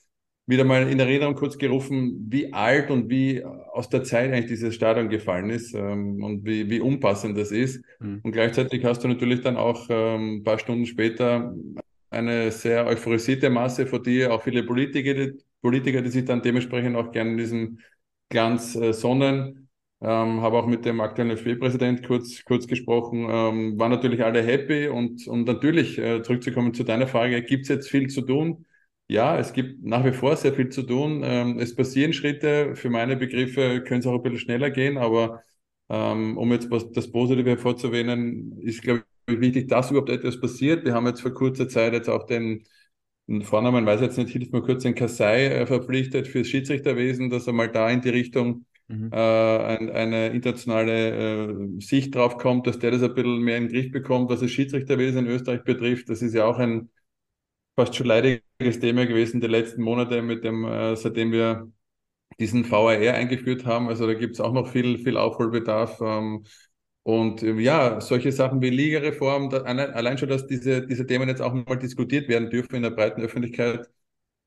wieder 0.48 0.64
mal 0.64 0.88
in 0.88 0.98
Erinnerung 0.98 1.34
kurz 1.34 1.58
gerufen, 1.58 2.26
wie 2.30 2.52
alt 2.54 2.90
und 2.90 3.10
wie 3.10 3.44
aus 3.44 3.90
der 3.90 4.02
Zeit 4.02 4.32
eigentlich 4.32 4.46
dieses 4.46 4.74
Stadion 4.74 5.10
gefallen 5.10 5.50
ist 5.50 5.74
ähm, 5.74 6.24
und 6.24 6.44
wie, 6.46 6.70
wie 6.70 6.80
unpassend 6.80 7.36
das 7.36 7.52
ist. 7.52 7.84
Mhm. 8.00 8.20
Und 8.22 8.32
gleichzeitig 8.32 8.82
hast 8.84 9.04
du 9.04 9.08
natürlich 9.08 9.42
dann 9.42 9.58
auch 9.58 9.86
ähm, 9.90 10.36
ein 10.36 10.44
paar 10.44 10.58
Stunden 10.58 10.86
später 10.86 11.54
eine 12.10 12.50
sehr 12.50 12.86
euphorisierte 12.86 13.50
Masse 13.50 13.86
vor 13.86 14.02
dir, 14.02 14.32
auch 14.32 14.42
viele 14.42 14.62
Politiker, 14.62 15.12
die, 15.12 15.38
Politiker, 15.60 16.00
die 16.00 16.08
sich 16.08 16.24
dann 16.24 16.40
dementsprechend 16.40 16.96
auch 16.96 17.12
gerne 17.12 17.32
in 17.32 17.36
diesem 17.36 17.78
Glanz 18.30 18.74
äh, 18.74 18.94
sonnen. 18.94 19.68
Ähm, 20.00 20.40
habe 20.40 20.56
auch 20.56 20.66
mit 20.66 20.84
dem 20.86 21.00
aktuellen 21.00 21.32
FB-Präsident 21.36 22.06
kurz, 22.06 22.42
kurz 22.44 22.66
gesprochen, 22.68 23.26
ähm, 23.28 23.78
waren 23.78 23.90
natürlich 23.90 24.24
alle 24.24 24.42
happy 24.42 24.86
und, 24.86 25.26
und 25.26 25.44
natürlich, 25.44 25.98
äh, 25.98 26.22
zurückzukommen 26.22 26.72
zu 26.72 26.84
deiner 26.84 27.08
Frage, 27.08 27.42
gibt 27.42 27.64
es 27.64 27.68
jetzt 27.68 27.90
viel 27.90 28.06
zu 28.06 28.22
tun? 28.22 28.64
Ja, 29.10 29.38
es 29.38 29.54
gibt 29.54 29.82
nach 29.84 30.04
wie 30.04 30.12
vor 30.12 30.36
sehr 30.36 30.52
viel 30.52 30.68
zu 30.68 30.82
tun. 30.82 31.22
Ähm, 31.24 31.58
es 31.58 31.74
passieren 31.74 32.12
Schritte. 32.12 32.76
Für 32.76 32.90
meine 32.90 33.16
Begriffe 33.16 33.82
können 33.82 34.00
es 34.00 34.06
auch 34.06 34.14
ein 34.14 34.22
bisschen 34.22 34.38
schneller 34.38 34.70
gehen, 34.70 34.98
aber 34.98 35.42
ähm, 35.88 36.36
um 36.36 36.52
jetzt 36.52 36.70
was, 36.70 36.90
das 36.92 37.10
Positive 37.10 37.48
hervorzuheben, 37.48 38.58
ist, 38.60 38.82
glaube 38.82 39.04
ich, 39.26 39.40
wichtig, 39.40 39.68
dass 39.68 39.90
überhaupt 39.90 40.10
etwas 40.10 40.38
passiert. 40.38 40.84
Wir 40.84 40.92
haben 40.92 41.06
jetzt 41.06 41.22
vor 41.22 41.32
kurzer 41.32 41.68
Zeit 41.70 41.94
jetzt 41.94 42.10
auch 42.10 42.26
den, 42.26 42.64
den 43.26 43.42
Vornamen, 43.42 43.86
weiß 43.86 44.02
jetzt 44.02 44.18
nicht, 44.18 44.30
hilft 44.30 44.52
mir 44.52 44.60
kurz, 44.62 44.82
den 44.82 44.94
Kassai 44.94 45.46
äh, 45.46 45.66
verpflichtet 45.66 46.28
fürs 46.28 46.48
Schiedsrichterwesen, 46.48 47.30
dass 47.30 47.46
er 47.46 47.54
mal 47.54 47.68
da 47.68 47.88
in 47.88 48.02
die 48.02 48.10
Richtung 48.10 48.66
mhm. 48.88 49.10
äh, 49.10 49.16
ein, 49.16 49.90
eine 49.90 50.28
internationale 50.28 51.48
äh, 51.48 51.80
Sicht 51.80 52.14
drauf 52.14 52.36
kommt, 52.36 52.66
dass 52.66 52.78
der 52.78 52.90
das 52.90 53.02
ein 53.02 53.14
bisschen 53.14 53.40
mehr 53.40 53.56
in 53.56 53.68
den 53.68 53.72
Griff 53.72 53.90
bekommt, 53.90 54.28
was 54.28 54.40
das 54.40 54.50
Schiedsrichterwesen 54.50 55.24
in 55.24 55.32
Österreich 55.32 55.64
betrifft. 55.64 56.10
Das 56.10 56.20
ist 56.20 56.34
ja 56.34 56.44
auch 56.44 56.58
ein 56.58 56.90
fast 57.78 57.94
schon 57.94 58.06
leidiges 58.08 58.80
Thema 58.80 59.06
gewesen 59.06 59.40
die 59.40 59.46
letzten 59.46 59.82
Monate, 59.82 60.20
mit 60.20 60.42
dem, 60.44 60.64
äh, 60.64 60.96
seitdem 60.96 61.30
wir 61.30 61.70
diesen 62.40 62.68
VAR 62.70 62.88
eingeführt 63.14 63.66
haben. 63.66 63.88
Also 63.88 64.06
da 64.06 64.14
gibt 64.14 64.34
es 64.34 64.40
auch 64.40 64.52
noch 64.52 64.68
viel, 64.68 64.98
viel 64.98 65.16
Aufholbedarf. 65.16 66.00
Ähm, 66.00 66.44
und 67.04 67.42
äh, 67.44 67.54
ja, 67.60 68.00
solche 68.00 68.32
Sachen 68.32 68.60
wie 68.62 68.70
Ligareform, 68.70 69.50
da, 69.50 69.58
allein 69.58 70.18
schon, 70.18 70.28
dass 70.28 70.46
diese, 70.48 70.86
diese 70.86 71.06
Themen 71.06 71.28
jetzt 71.28 71.40
auch 71.40 71.54
mal 71.54 71.76
diskutiert 71.76 72.28
werden 72.28 72.50
dürfen 72.50 72.74
in 72.76 72.82
der 72.82 72.90
breiten 72.90 73.22
Öffentlichkeit, 73.22 73.88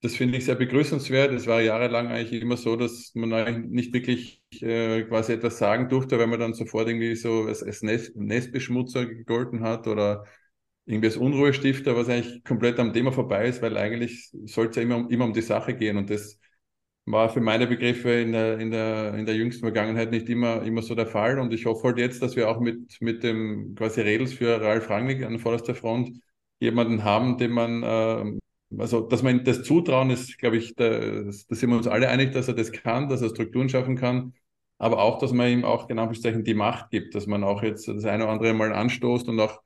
das 0.02 0.16
finde 0.16 0.38
ich 0.38 0.46
sehr 0.46 0.56
begrüßenswert. 0.56 1.32
Es 1.34 1.48
war 1.48 1.62
jahrelang 1.62 2.08
eigentlich 2.08 2.42
immer 2.42 2.58
so, 2.58 2.76
dass 2.76 3.12
man 3.16 3.32
eigentlich 3.34 3.72
nicht 3.72 3.94
wirklich 3.94 4.44
äh, 4.62 5.04
quasi 5.04 5.34
etwas 5.34 5.58
sagen 5.58 5.90
durfte, 5.90 6.20
wenn 6.20 6.30
man 6.30 6.40
dann 6.40 6.54
sofort 6.54 6.90
irgendwie 6.90 7.16
so 7.16 7.46
als, 7.46 7.64
als 7.64 7.82
Nest, 7.84 8.16
Nestbeschmutzer 8.16 9.06
gegolten 9.06 9.62
hat 9.64 9.88
oder 9.88 10.26
irgendwie 10.86 11.08
als 11.08 11.18
Unruhestifter, 11.18 11.96
was 11.96 12.10
eigentlich 12.10 12.44
komplett 12.44 12.80
am 12.80 12.94
Thema 12.94 13.12
vorbei 13.12 13.48
ist, 13.48 13.62
weil 13.62 13.78
eigentlich 13.78 14.32
sollte 14.46 14.72
es 14.72 14.76
ja 14.78 14.82
immer, 14.84 15.10
immer 15.10 15.26
um 15.26 15.34
die 15.34 15.42
Sache 15.42 15.76
gehen. 15.76 15.98
Und 15.98 16.10
das 16.10 16.40
war 17.06 17.30
für 17.30 17.42
meine 17.42 17.68
Begriffe 17.68 18.12
in 18.12 18.32
der, 18.32 18.60
in 18.60 18.72
der, 18.72 19.14
in 19.16 19.26
der 19.26 19.36
jüngsten 19.36 19.62
Vergangenheit 19.62 20.12
nicht 20.12 20.30
immer, 20.30 20.64
immer 20.64 20.82
so 20.82 20.96
der 20.96 21.08
Fall. 21.08 21.40
Und 21.40 21.54
ich 21.54 21.66
hoffe 21.66 21.88
halt 21.88 21.98
jetzt, 21.98 22.22
dass 22.22 22.36
wir 22.36 22.50
auch 22.50 22.60
mit, 22.60 22.98
mit 23.02 23.24
dem 23.24 23.76
quasi 23.76 24.02
Redels 24.02 24.34
für 24.34 24.62
Ralf 24.62 24.90
Rangnick 24.90 25.24
an 25.24 25.40
vorderster 25.40 25.76
Front 25.76 26.12
jemanden 26.60 27.04
haben, 27.04 27.38
den 27.38 27.52
man, 27.52 27.84
äh, 27.84 28.40
also 28.78 29.02
dass 29.02 29.24
man 29.24 29.44
das 29.44 29.64
Zutrauen 29.64 30.12
ist, 30.12 30.38
glaube 30.38 30.58
ich, 30.58 30.76
da, 30.76 30.90
da 30.90 31.32
sind 31.32 31.70
wir 31.70 31.78
uns 31.78 31.88
alle 31.88 32.10
einig, 32.10 32.32
dass 32.34 32.48
er 32.48 32.54
das 32.54 32.72
kann, 32.72 33.10
dass 33.10 33.22
er 33.22 33.30
Strukturen 33.30 33.70
schaffen 33.70 33.98
kann, 33.98 34.34
aber 34.78 35.02
auch, 35.02 35.20
dass 35.20 35.34
man 35.34 35.50
ihm 35.50 35.66
auch 35.66 35.88
genau 35.88 36.08
die 36.08 36.54
Macht 36.54 36.92
gibt, 36.92 37.16
dass 37.16 37.28
man 37.28 37.44
auch 37.44 37.64
jetzt 37.64 37.88
das 37.88 38.06
eine 38.06 38.24
oder 38.24 38.34
andere 38.34 38.54
mal 38.54 38.74
anstoßt 38.74 39.28
und 39.28 39.40
auch 39.40 39.62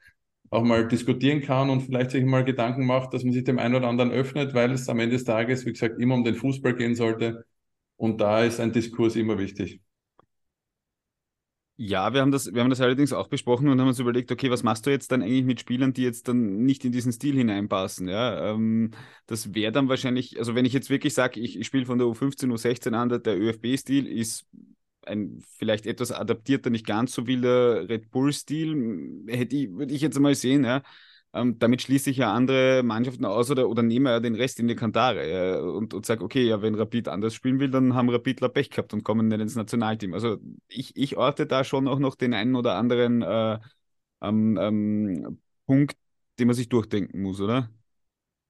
auch 0.49 0.63
mal 0.63 0.87
diskutieren 0.87 1.41
kann 1.41 1.69
und 1.69 1.81
vielleicht 1.81 2.11
sich 2.11 2.23
mal 2.23 2.43
Gedanken 2.45 2.85
macht, 2.85 3.13
dass 3.13 3.23
man 3.23 3.33
sich 3.33 3.43
dem 3.43 3.59
einen 3.59 3.75
oder 3.75 3.87
anderen 3.87 4.11
öffnet, 4.11 4.53
weil 4.53 4.71
es 4.71 4.89
am 4.89 4.99
Ende 4.99 5.15
des 5.15 5.25
Tages, 5.25 5.65
wie 5.65 5.71
gesagt, 5.73 5.99
immer 5.99 6.15
um 6.15 6.23
den 6.23 6.35
Fußball 6.35 6.75
gehen 6.75 6.95
sollte. 6.95 7.45
Und 7.97 8.21
da 8.21 8.43
ist 8.43 8.59
ein 8.59 8.71
Diskurs 8.71 9.15
immer 9.15 9.37
wichtig. 9.37 9.81
Ja, 11.77 12.13
wir 12.13 12.21
haben 12.21 12.31
das, 12.31 12.53
wir 12.53 12.61
haben 12.61 12.69
das 12.69 12.79
allerdings 12.79 13.11
auch 13.11 13.27
besprochen 13.27 13.67
und 13.67 13.81
haben 13.81 13.89
uns 13.89 13.99
überlegt, 13.99 14.31
okay, 14.31 14.49
was 14.49 14.63
machst 14.63 14.85
du 14.85 14.91
jetzt 14.91 15.11
dann 15.11 15.21
eigentlich 15.21 15.43
mit 15.43 15.59
Spielern, 15.59 15.91
die 15.91 16.03
jetzt 16.03 16.29
dann 16.29 16.63
nicht 16.63 16.85
in 16.85 16.93
diesen 16.93 17.11
Stil 17.11 17.35
hineinpassen? 17.35 18.07
Ja, 18.07 18.51
ähm, 18.51 18.91
das 19.25 19.53
wäre 19.53 19.73
dann 19.73 19.89
wahrscheinlich, 19.89 20.39
also 20.39 20.55
wenn 20.55 20.63
ich 20.63 20.71
jetzt 20.71 20.89
wirklich 20.89 21.13
sage, 21.13 21.41
ich, 21.41 21.59
ich 21.59 21.67
spiele 21.67 21.85
von 21.85 21.97
der 21.97 22.07
U15, 22.07 22.49
U16 22.49 22.93
an, 22.93 23.09
der 23.09 23.37
ÖFB-Stil 23.37 24.07
ist 24.07 24.45
ein 25.05 25.43
vielleicht 25.57 25.85
etwas 25.85 26.11
adaptierter, 26.11 26.69
nicht 26.69 26.85
ganz 26.85 27.13
so 27.13 27.27
wilder 27.27 27.87
Red 27.89 28.11
Bull-Stil, 28.11 29.25
hätte 29.27 29.55
ich, 29.55 29.71
würde 29.71 29.93
ich 29.93 30.01
jetzt 30.01 30.19
mal 30.19 30.35
sehen, 30.35 30.63
ja. 30.63 30.81
Ähm, 31.33 31.59
damit 31.59 31.81
schließe 31.81 32.09
ich 32.09 32.17
ja 32.17 32.33
andere 32.33 32.81
Mannschaften 32.81 33.25
aus 33.25 33.51
oder, 33.51 33.67
oder 33.67 33.83
nehme 33.83 34.09
ja 34.09 34.19
den 34.21 34.35
Rest 34.35 34.57
in 34.61 34.69
die 34.69 34.75
Kantare 34.75 35.29
ja, 35.29 35.59
und, 35.59 35.93
und 35.93 36.05
sage, 36.05 36.23
okay, 36.23 36.47
ja, 36.47 36.61
wenn 36.61 36.75
Rapid 36.75 37.09
anders 37.09 37.33
spielen 37.33 37.59
will, 37.59 37.69
dann 37.69 37.93
haben 37.93 38.09
Rapidler 38.09 38.47
Pech 38.47 38.69
gehabt 38.69 38.93
und 38.93 39.03
kommen 39.03 39.27
nicht 39.27 39.41
ins 39.41 39.55
Nationalteam. 39.55 40.13
Also 40.13 40.37
ich, 40.69 40.95
ich 40.95 41.17
orte 41.17 41.45
da 41.45 41.65
schon 41.65 41.89
auch 41.89 41.99
noch 41.99 42.15
den 42.15 42.33
einen 42.33 42.55
oder 42.55 42.75
anderen 42.75 43.21
äh, 43.21 43.59
ähm, 44.21 44.57
ähm, 44.61 45.41
Punkt, 45.65 45.97
den 46.39 46.47
man 46.47 46.55
sich 46.55 46.69
durchdenken 46.69 47.21
muss, 47.21 47.41
oder? 47.41 47.69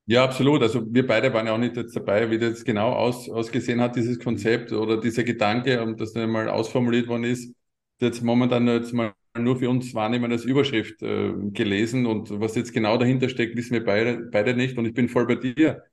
Ja, 0.07 0.23
absolut. 0.23 0.61
Also 0.61 0.83
wir 0.93 1.05
beide 1.07 1.33
waren 1.33 1.47
ja 1.47 1.53
auch 1.53 1.57
nicht 1.57 1.75
jetzt 1.75 1.95
dabei, 1.95 2.29
wie 2.29 2.37
das 2.37 2.63
genau 2.63 2.91
aus, 2.93 3.27
ausgesehen 3.29 3.81
hat, 3.81 3.95
dieses 3.95 4.19
Konzept 4.19 4.71
oder 4.71 4.97
dieser 5.01 5.23
Gedanke, 5.23 5.81
um 5.81 5.97
das 5.97 6.13
dann 6.13 6.29
mal 6.29 6.47
ausformuliert 6.47 7.07
worden 7.07 7.23
ist, 7.23 7.55
jetzt 7.99 8.21
momentan 8.21 8.67
jetzt 8.67 8.93
mal 8.93 9.13
nur 9.37 9.57
für 9.57 9.69
uns 9.69 9.93
wahrnehmen 9.95 10.31
als 10.31 10.45
Überschrift 10.45 11.01
äh, 11.01 11.33
gelesen 11.51 12.05
und 12.05 12.29
was 12.39 12.55
jetzt 12.55 12.71
genau 12.71 12.97
dahinter 12.97 13.29
steckt, 13.29 13.57
wissen 13.57 13.73
wir 13.73 13.83
beide, 13.83 14.17
beide 14.31 14.53
nicht 14.55 14.77
und 14.77 14.85
ich 14.85 14.93
bin 14.93 15.09
voll 15.09 15.25
bei 15.25 15.35
dir, 15.35 15.83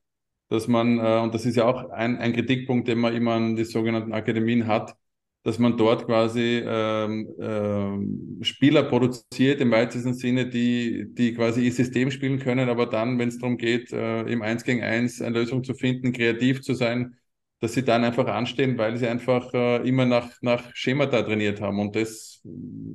dass 0.49 0.69
man, 0.69 0.99
äh, 0.99 1.21
und 1.23 1.35
das 1.35 1.47
ist 1.47 1.57
ja 1.57 1.67
auch 1.67 1.91
ein, 1.91 2.19
ein 2.19 2.33
Kritikpunkt, 2.35 2.89
den 2.89 2.99
man 3.01 3.15
immer 3.15 3.35
an 3.35 3.57
die 3.57 3.65
sogenannten 3.65 4.13
Akademien 4.15 4.67
hat, 4.67 4.97
dass 5.45 5.59
man 5.59 5.77
dort 5.77 6.07
quasi 6.07 6.63
ähm, 6.65 7.29
ähm, 7.41 8.39
Spieler 8.43 8.85
produziert 8.85 9.61
im 9.61 9.71
weitesten 9.73 10.15
Sinne, 10.15 10.49
die, 10.49 11.07
die 11.15 11.35
quasi 11.35 11.65
ihr 11.65 11.73
System 11.73 12.11
spielen 12.11 12.39
können, 12.39 12.69
aber 12.69 12.87
dann, 12.87 13.19
wenn 13.19 13.29
es 13.29 13.39
darum 13.39 13.57
geht, 13.57 13.93
äh, 13.93 14.23
im 14.23 14.43
Eins 14.43 14.63
gegen 14.65 14.83
Eins 14.83 15.21
eine 15.21 15.39
Lösung 15.39 15.65
zu 15.65 15.75
finden, 15.75 16.13
kreativ 16.13 16.63
zu 16.63 16.75
sein, 16.75 17.17
dass 17.61 17.75
sie 17.75 17.85
dann 17.85 18.05
einfach 18.05 18.27
anstehen, 18.27 18.77
weil 18.79 18.97
sie 18.97 19.07
einfach 19.09 19.53
äh, 19.55 19.89
immer 19.89 20.05
nach, 20.05 20.31
nach 20.43 20.75
Schemata 20.75 21.23
trainiert 21.23 21.61
haben. 21.61 21.79
Und 21.81 21.95
das 21.97 22.41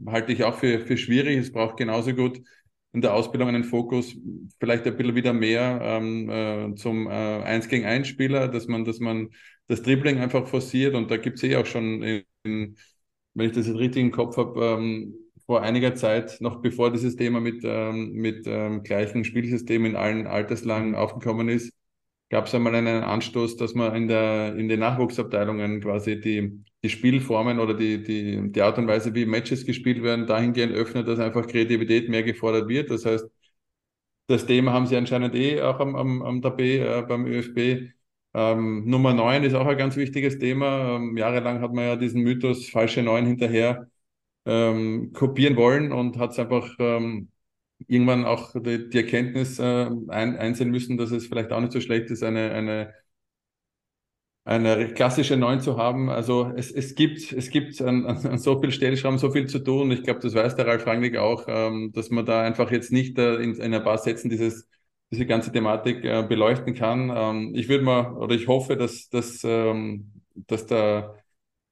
halte 0.07 0.33
ich 0.33 0.43
auch 0.43 0.55
für, 0.57 0.79
für 0.79 0.97
schwierig. 0.97 1.37
Es 1.37 1.51
braucht 1.51 1.77
genauso 1.77 2.13
gut 2.13 2.41
in 2.93 3.01
der 3.01 3.13
Ausbildung 3.13 3.49
einen 3.49 3.63
Fokus, 3.63 4.15
vielleicht 4.59 4.85
ein 4.87 4.97
bisschen 4.97 5.15
wieder 5.15 5.33
mehr 5.33 5.79
ähm, 5.83 6.29
äh, 6.29 6.75
zum 6.75 7.07
äh, 7.07 7.11
Eins 7.11 7.67
gegen 7.67 7.85
Eins 7.85 8.07
Spieler, 8.07 8.47
dass 8.47 8.67
man, 8.67 8.85
dass 8.85 8.99
man 8.99 9.29
das 9.67 9.81
Dribbling 9.83 10.19
einfach 10.19 10.47
forciert. 10.47 10.95
Und 10.95 11.11
da 11.11 11.17
gibt 11.17 11.37
es 11.37 11.43
eh 11.43 11.55
auch 11.57 11.65
schon, 11.65 12.01
in, 12.03 12.23
wenn 13.33 13.47
ich 13.49 13.51
das 13.51 13.67
jetzt 13.67 13.77
richtig 13.77 14.01
im 14.01 14.11
Kopf 14.11 14.37
habe, 14.37 14.59
ähm, 14.63 15.15
vor 15.45 15.61
einiger 15.61 15.95
Zeit, 15.95 16.37
noch 16.41 16.61
bevor 16.61 16.91
dieses 16.91 17.15
Thema 17.15 17.39
mit, 17.39 17.61
ähm, 17.63 18.13
mit 18.13 18.45
ähm, 18.47 18.83
gleichen 18.83 19.23
Spielsystemen 19.23 19.91
in 19.91 19.95
allen 19.97 20.27
Alterslagen 20.27 20.95
aufgekommen 20.95 21.49
ist, 21.49 21.71
gab 22.29 22.45
es 22.47 22.55
einmal 22.55 22.75
einen 22.75 23.03
Anstoß, 23.03 23.57
dass 23.57 23.73
man 23.73 23.95
in, 23.95 24.07
der, 24.07 24.55
in 24.55 24.67
den 24.69 24.79
Nachwuchsabteilungen 24.81 25.81
quasi 25.81 26.19
die, 26.19 26.63
die 26.83 26.89
Spielformen 26.89 27.59
oder 27.59 27.73
die, 27.73 28.03
die, 28.03 28.51
die 28.51 28.61
Art 28.61 28.77
und 28.77 28.87
Weise, 28.87 29.13
wie 29.15 29.25
Matches 29.25 29.65
gespielt 29.65 30.03
werden, 30.03 30.27
dahingehend 30.27 30.73
öffnet, 30.73 31.07
dass 31.07 31.19
einfach 31.19 31.47
Kreativität 31.47 32.09
mehr 32.09 32.23
gefordert 32.23 32.67
wird. 32.67 32.91
Das 32.91 33.05
heißt, 33.05 33.25
das 34.27 34.45
Thema 34.45 34.73
haben 34.73 34.87
sie 34.87 34.97
anscheinend 34.97 35.35
eh 35.35 35.61
auch 35.61 35.79
am, 35.79 35.95
am, 35.95 36.21
am 36.21 36.41
Tapet 36.41 36.81
äh, 36.81 37.01
beim 37.07 37.25
ÖFB. 37.25 37.93
Ähm, 38.33 38.85
Nummer 38.85 39.13
9 39.13 39.43
ist 39.43 39.53
auch 39.55 39.65
ein 39.65 39.77
ganz 39.77 39.95
wichtiges 39.95 40.37
Thema. 40.37 40.95
Ähm, 40.97 41.17
jahrelang 41.17 41.61
hat 41.61 41.73
man 41.73 41.85
ja 41.85 41.95
diesen 41.95 42.23
Mythos 42.23 42.69
falsche 42.69 43.03
9 43.03 43.25
hinterher 43.25 43.87
ähm, 44.45 45.13
kopieren 45.13 45.55
wollen 45.57 45.91
und 45.93 46.17
hat 46.17 46.31
es 46.31 46.39
einfach 46.39 46.69
ähm, 46.79 47.29
irgendwann 47.87 48.25
auch 48.25 48.53
die, 48.53 48.89
die 48.89 48.97
Erkenntnis 48.97 49.59
äh, 49.59 49.89
ein, 50.09 50.37
einsehen 50.37 50.69
müssen, 50.71 50.97
dass 50.97 51.11
es 51.11 51.27
vielleicht 51.27 51.51
auch 51.51 51.61
nicht 51.61 51.73
so 51.73 51.81
schlecht 51.81 52.09
ist, 52.11 52.23
eine, 52.23 52.51
eine, 52.51 52.93
eine 54.45 54.93
klassische 54.93 55.37
Neun 55.37 55.59
zu 55.61 55.77
haben. 55.77 56.09
Also 56.09 56.51
es, 56.55 56.71
es 56.71 56.95
gibt, 56.95 57.31
es 57.33 57.49
gibt 57.49 57.81
an, 57.81 58.05
an 58.05 58.37
so 58.37 58.59
viel 58.61 58.71
Stellschrauben 58.71 59.17
so 59.17 59.31
viel 59.31 59.47
zu 59.47 59.59
tun. 59.59 59.91
Ich 59.91 60.03
glaube, 60.03 60.19
das 60.21 60.33
weiß 60.35 60.55
der 60.55 60.67
Ralf 60.67 60.85
Rangnick 60.87 61.17
auch, 61.17 61.45
ähm, 61.47 61.91
dass 61.93 62.09
man 62.09 62.25
da 62.25 62.41
einfach 62.41 62.71
jetzt 62.71 62.91
nicht 62.91 63.17
äh, 63.17 63.35
in, 63.35 63.55
in 63.55 63.61
einer 63.61 63.79
Bar 63.81 63.97
setzen 63.97 64.29
dieses 64.29 64.69
diese 65.11 65.25
ganze 65.25 65.51
Thematik 65.51 66.03
äh, 66.03 66.23
beleuchten 66.27 66.73
kann. 66.73 67.11
Ähm, 67.15 67.53
ich 67.55 67.69
würde 67.69 67.83
mal 67.83 68.13
oder 68.17 68.35
ich 68.35 68.47
hoffe, 68.47 68.75
dass, 68.75 69.09
dass, 69.09 69.43
ähm, 69.43 70.11
dass 70.35 70.65
da 70.65 71.15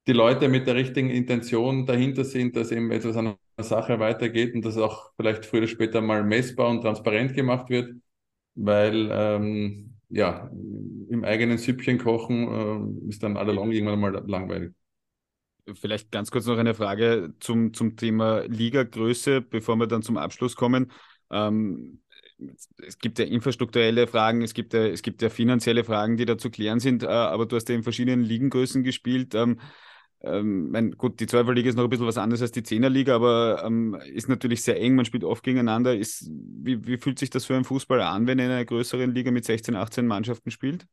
die 0.07 0.13
Leute 0.13 0.47
mit 0.49 0.67
der 0.67 0.75
richtigen 0.75 1.09
Intention 1.09 1.85
dahinter 1.85 2.23
sind, 2.23 2.55
dass 2.55 2.71
eben 2.71 2.91
etwas 2.91 3.17
an 3.17 3.35
Sache 3.63 3.99
weitergeht 3.99 4.53
und 4.53 4.65
dass 4.65 4.77
auch 4.77 5.11
vielleicht 5.15 5.45
früher 5.45 5.61
oder 5.61 5.67
später 5.67 6.01
mal 6.01 6.23
messbar 6.23 6.69
und 6.69 6.81
transparent 6.81 7.33
gemacht 7.33 7.69
wird, 7.69 7.95
weil 8.55 9.09
ähm, 9.11 9.95
ja, 10.09 10.49
im 11.09 11.23
eigenen 11.23 11.57
Süppchen 11.57 11.97
kochen 11.97 13.05
äh, 13.05 13.09
ist 13.09 13.23
dann 13.23 13.37
allalong 13.37 13.71
irgendwann 13.71 13.99
mal 13.99 14.23
langweilig. 14.27 14.73
Vielleicht 15.73 16.11
ganz 16.11 16.29
kurz 16.29 16.45
noch 16.45 16.57
eine 16.57 16.75
Frage 16.75 17.33
zum, 17.39 17.73
zum 17.73 17.95
Thema 17.95 18.41
Ligagröße, 18.45 19.41
bevor 19.41 19.77
wir 19.77 19.87
dann 19.87 20.03
zum 20.03 20.17
Abschluss 20.17 20.55
kommen. 20.55 20.91
Ähm, 21.31 22.01
es 22.85 22.99
gibt 22.99 23.17
ja 23.17 23.25
infrastrukturelle 23.25 24.07
Fragen, 24.07 24.41
es 24.41 24.53
gibt 24.53 24.73
ja, 24.73 24.85
es 24.85 25.01
gibt 25.01 25.21
ja 25.21 25.29
finanzielle 25.29 25.83
Fragen, 25.83 26.17
die 26.17 26.25
da 26.25 26.37
zu 26.37 26.51
klären 26.51 26.79
sind, 26.79 27.03
äh, 27.03 27.07
aber 27.07 27.45
du 27.45 27.55
hast 27.55 27.69
ja 27.69 27.75
in 27.75 27.83
verschiedenen 27.83 28.23
Ligengrößen 28.23 28.83
gespielt. 28.83 29.33
Ähm, 29.33 29.59
ähm, 30.21 30.71
mein, 30.71 30.91
gut, 30.91 31.19
die 31.19 31.27
Zwölferliga 31.27 31.69
ist 31.69 31.75
noch 31.75 31.83
ein 31.83 31.89
bisschen 31.89 32.07
was 32.07 32.17
anderes 32.17 32.41
als 32.41 32.51
die 32.51 32.63
Zehnerliga, 32.63 33.15
aber 33.15 33.63
ähm, 33.65 33.95
ist 34.13 34.29
natürlich 34.29 34.63
sehr 34.63 34.79
eng, 34.81 34.95
man 34.95 35.05
spielt 35.05 35.23
oft 35.23 35.43
gegeneinander. 35.43 35.95
Ist, 35.95 36.29
wie, 36.31 36.85
wie 36.87 36.97
fühlt 36.97 37.19
sich 37.19 37.29
das 37.29 37.45
für 37.45 37.55
einen 37.55 37.65
Fußballer 37.65 38.07
an, 38.09 38.27
wenn 38.27 38.39
er 38.39 38.45
in 38.45 38.51
einer 38.51 38.65
größeren 38.65 39.13
Liga 39.13 39.31
mit 39.31 39.45
16, 39.45 39.75
18 39.75 40.07
Mannschaften 40.07 40.51
spielt? 40.51 40.87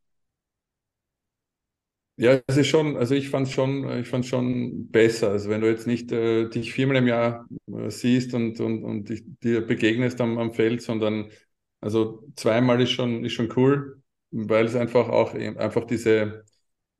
Ja, 2.17 2.41
es 2.47 2.57
ist 2.59 2.67
schon, 2.69 2.97
also 2.97 3.15
ich 3.15 3.31
fand 3.31 3.47
es 3.49 3.53
schon, 3.55 3.89
ich 4.01 4.07
fand 4.09 4.27
schon 4.27 4.91
besser. 4.91 5.31
Also 5.31 5.49
wenn 5.49 5.61
du 5.63 5.69
jetzt 5.69 5.87
nicht 5.87 6.13
äh, 6.13 6.49
dich 6.49 6.73
viermal 6.73 6.97
im 6.99 7.07
Jahr 7.07 7.47
äh, 7.75 7.91
siehst 7.91 8.35
und, 8.35 8.61
und, 8.61 8.85
und 8.85 9.09
dich, 9.09 9.23
dir 9.43 9.67
begegnest 9.67 10.21
am, 10.21 10.39
am 10.39 10.53
Feld, 10.53 10.83
sondern 10.83 11.31
also 11.81 12.23
zweimal 12.37 12.81
ist 12.83 12.91
schon, 12.91 13.25
ist 13.25 13.33
schon 13.33 13.51
cool, 13.57 14.03
weil 14.31 14.67
es 14.67 14.77
einfach 14.77 15.09
auch 15.09 15.35
einfach 15.35 15.85
diese, 15.87 16.45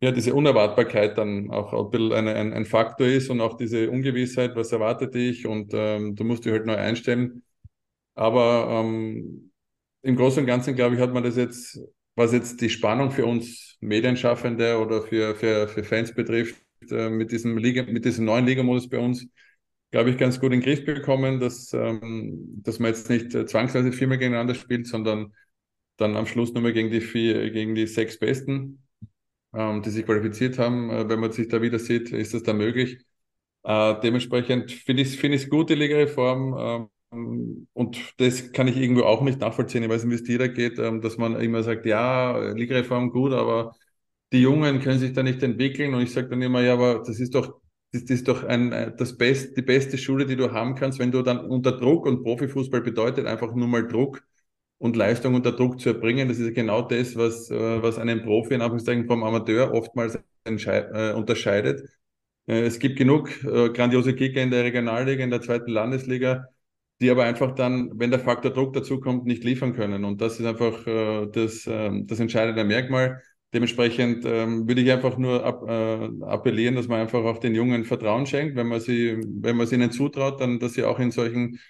ja, 0.03 0.11
diese 0.11 0.35
Unerwartbarkeit 0.35 1.17
dann 1.17 1.51
auch 1.51 1.73
ein 1.73 1.91
bisschen 1.91 2.13
eine, 2.13 2.35
ein, 2.35 2.53
ein 2.53 2.65
Faktor 2.67 3.07
ist 3.07 3.31
und 3.31 3.41
auch 3.41 3.57
diese 3.57 3.89
Ungewissheit, 3.89 4.57
was 4.57 4.73
erwartet 4.73 5.15
dich 5.15 5.47
und 5.47 5.73
ähm, 5.75 6.17
du 6.17 6.25
musst 6.25 6.45
dich 6.45 6.53
halt 6.53 6.67
neu 6.67 6.75
einstellen. 6.77 7.45
Aber 8.15 8.69
ähm, 8.85 9.53
im 10.03 10.17
Großen 10.17 10.41
und 10.41 10.47
Ganzen, 10.47 10.75
glaube 10.75 10.97
ich, 10.97 11.01
hat 11.01 11.13
man 11.15 11.23
das 11.23 11.37
jetzt, 11.37 11.81
was 12.17 12.33
jetzt 12.33 12.61
die 12.61 12.69
Spannung 12.69 13.13
für 13.13 13.27
uns 13.27 13.77
Medienschaffende 13.81 14.79
oder 14.81 15.03
für, 15.03 15.37
für, 15.37 15.69
für 15.69 15.85
Fans 15.85 16.13
betrifft, 16.13 16.61
äh, 16.91 17.09
mit, 17.09 17.31
diesem 17.31 17.57
Liga, 17.57 17.85
mit 17.85 18.05
diesem 18.05 18.25
neuen 18.25 18.45
Ligamodus 18.45 18.89
bei 18.89 18.99
uns, 18.99 19.29
glaube 19.93 20.11
ich, 20.11 20.19
ganz 20.19 20.41
gut 20.41 20.53
in 20.53 20.61
den 20.61 20.63
Griff 20.63 20.85
bekommen, 20.85 21.39
dass, 21.39 21.73
ähm, 21.75 22.61
dass 22.65 22.81
man 22.81 22.91
jetzt 22.91 23.09
nicht 23.09 23.35
äh, 23.37 23.47
zwangsweise 23.47 23.93
viermal 23.93 24.19
gegeneinander 24.19 24.57
spielt, 24.57 24.89
sondern 24.89 25.33
dann 25.97 26.17
am 26.17 26.27
Schluss 26.27 26.53
nur 26.53 26.63
mehr 26.63 26.73
gegen 26.73 26.91
die 26.91 27.01
vier, 27.01 27.51
gegen 27.53 27.77
die 27.77 27.87
sechs 27.87 28.19
Besten 28.19 28.82
die 29.53 29.91
sich 29.91 30.07
qualifiziert 30.07 30.59
haben. 30.59 30.91
Äh, 30.91 31.09
wenn 31.09 31.21
man 31.21 31.33
sich 31.33 31.49
da 31.49 31.61
wieder 31.63 31.79
sieht, 31.79 32.11
ist 32.13 32.35
das 32.35 32.43
da 32.43 32.53
möglich. 32.53 32.99
Äh, 33.65 34.01
dementsprechend 34.03 34.73
finde 34.73 35.03
ich 35.03 35.09
es 35.09 35.17
find 35.17 35.51
gut, 35.51 35.71
die 35.71 35.75
Ligareform. 35.75 36.89
Ähm, 37.13 37.69
und 37.75 37.99
das 38.19 38.53
kann 38.53 38.69
ich 38.69 38.77
irgendwo 38.77 39.03
auch 39.03 39.23
nicht 39.23 39.41
nachvollziehen. 39.41 39.83
Ich 39.83 39.91
weiß 39.91 40.05
nicht, 40.05 40.13
wie 40.13 40.15
es 40.17 40.25
dir 40.25 40.39
da 40.39 40.47
geht, 40.49 40.79
ähm, 40.79 41.01
dass 41.03 41.19
man 41.19 41.37
immer 41.41 41.63
sagt, 41.63 41.87
ja, 41.87 42.53
Ligareform 42.53 43.11
gut, 43.11 43.33
aber 43.33 43.75
die 44.33 44.41
Jungen 44.43 44.81
können 44.81 44.99
sich 44.99 45.13
da 45.13 45.23
nicht 45.23 45.43
entwickeln. 45.43 45.95
Und 45.95 46.03
ich 46.03 46.13
sage 46.13 46.29
dann 46.29 46.43
immer, 46.43 46.63
ja, 46.63 46.75
aber 46.75 47.01
das 47.07 47.21
ist 47.21 47.35
doch 47.35 47.61
das 47.93 48.03
ist 48.05 48.27
doch 48.29 48.45
ein, 48.45 48.73
äh, 48.73 48.95
das 48.97 49.17
Best, 49.19 49.57
die 49.57 49.63
beste 49.63 49.99
Schule, 49.99 50.27
die 50.27 50.37
du 50.37 50.51
haben 50.53 50.75
kannst, 50.75 50.99
wenn 50.99 51.13
du 51.13 51.23
dann 51.23 51.41
unter 51.41 51.73
Druck 51.73 52.07
und 52.07 52.23
Profifußball 52.23 52.81
bedeutet 52.81 53.27
einfach 53.27 53.55
nur 53.55 53.69
mal 53.69 53.87
Druck 53.87 54.23
und 54.83 54.97
Leistung 54.97 55.35
unter 55.35 55.53
Druck 55.53 55.81
zu 55.81 55.91
erbringen. 55.91 56.29
Das 56.29 56.41
ist 56.41 56.55
genau 56.55 56.83
das, 56.83 57.15
was, 57.15 57.49
äh, 57.53 57.83
was 57.83 57.99
einen 57.99 58.23
Profi 58.23 58.55
in 58.55 58.63
Anführungszeichen 58.63 59.07
vom 59.07 59.23
Amateur 59.23 59.73
oftmals 59.73 60.19
äh, 60.45 61.13
unterscheidet. 61.13 61.89
Äh, 62.49 62.63
es 62.63 62.81
gibt 62.81 62.99
genug 62.99 63.31
äh, 63.45 63.71
grandiose 63.71 64.13
Kicker 64.17 64.43
in 64.43 64.51
der 64.51 64.65
Regionalliga, 64.65 65.23
in 65.23 65.31
der 65.31 65.41
zweiten 65.41 65.71
Landesliga, 65.71 66.47
die 67.01 67.11
aber 67.11 67.23
einfach 67.23 67.55
dann, 67.55 67.93
wenn 67.95 68.11
der 68.11 68.19
Faktor 68.19 68.51
Druck 68.51 68.73
dazukommt, 68.73 69.25
nicht 69.25 69.45
liefern 69.45 69.73
können. 69.73 70.05
Und 70.05 70.21
das 70.21 70.41
ist 70.41 70.47
einfach 70.47 70.85
äh, 70.85 71.29
das, 71.31 71.65
ähm, 71.69 72.09
das 72.09 72.19
entscheidende 72.19 72.65
Merkmal. 72.65 73.23
Dementsprechend 73.55 74.25
ähm, 74.27 74.67
würde 74.67 74.81
ich 74.81 74.91
einfach 74.91 75.17
nur 75.17 75.45
ab, 75.45 75.63
äh, 75.69 76.25
appellieren, 76.25 76.75
dass 76.75 76.89
man 76.89 77.03
einfach 77.03 77.23
auch 77.23 77.39
den 77.39 77.55
Jungen 77.55 77.85
Vertrauen 77.85 78.27
schenkt, 78.27 78.57
wenn 78.57 78.67
man 78.67 78.81
sie, 78.81 79.17
wenn 79.41 79.57
man 79.57 79.67
es 79.67 79.73
ihnen 79.73 79.93
zutraut, 79.93 80.41
dann, 80.41 80.59
dass 80.59 80.73
sie 80.73 80.83
auch 80.83 80.99
in 80.99 81.13
solchen 81.13 81.61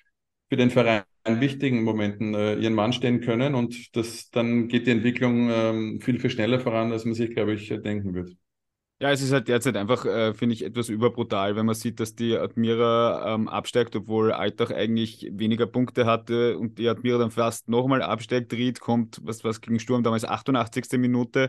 für 0.53 0.57
den 0.57 0.69
Verein 0.69 1.05
wichtigen 1.25 1.83
Momenten 1.83 2.35
äh, 2.35 2.57
ihren 2.57 2.75
Mann 2.75 2.93
stehen 2.93 3.23
können 3.23 3.55
und 3.55 3.97
das, 3.97 4.29
dann 4.29 4.69
geht 4.69 4.87
die 4.87 4.91
Entwicklung 4.91 5.49
ähm, 5.51 6.01
viel, 6.03 6.21
viel 6.21 6.29
schneller 6.29 6.61
voran, 6.61 6.93
als 6.93 7.07
man 7.07 7.15
sich, 7.15 7.31
glaube 7.31 7.55
ich, 7.55 7.69
denken 7.71 8.13
wird. 8.13 8.37
Ja, 9.01 9.11
es 9.11 9.23
ist 9.23 9.33
halt 9.33 9.49
derzeit 9.49 9.79
einfach, 9.79 10.05
äh, 10.05 10.35
finde 10.35 10.53
ich, 10.53 10.63
etwas 10.63 10.91
überbrutal, 10.91 11.57
wenn 11.57 11.65
man 11.65 11.75
sieht, 11.75 12.01
dass 12.01 12.15
die 12.17 12.37
Admira 12.37 13.35
ähm, 13.35 13.49
absteigt, 13.49 13.97
obwohl 13.97 14.31
Altach 14.31 14.71
eigentlich 14.71 15.27
weniger 15.33 15.67
Punkte 15.67 16.05
hatte 16.05 16.59
und 16.59 16.77
die 16.77 16.87
Admira 16.87 17.17
dann 17.17 17.31
fast 17.31 17.71
nochmal 17.71 18.03
absteigt. 18.03 18.53
Ried 18.53 18.79
kommt, 18.79 19.21
was, 19.23 19.45
was 19.45 19.63
gegen 19.63 19.81
Sturm 19.81 20.03
damals 20.03 20.27
88. 20.27 20.99
Minute. 20.99 21.49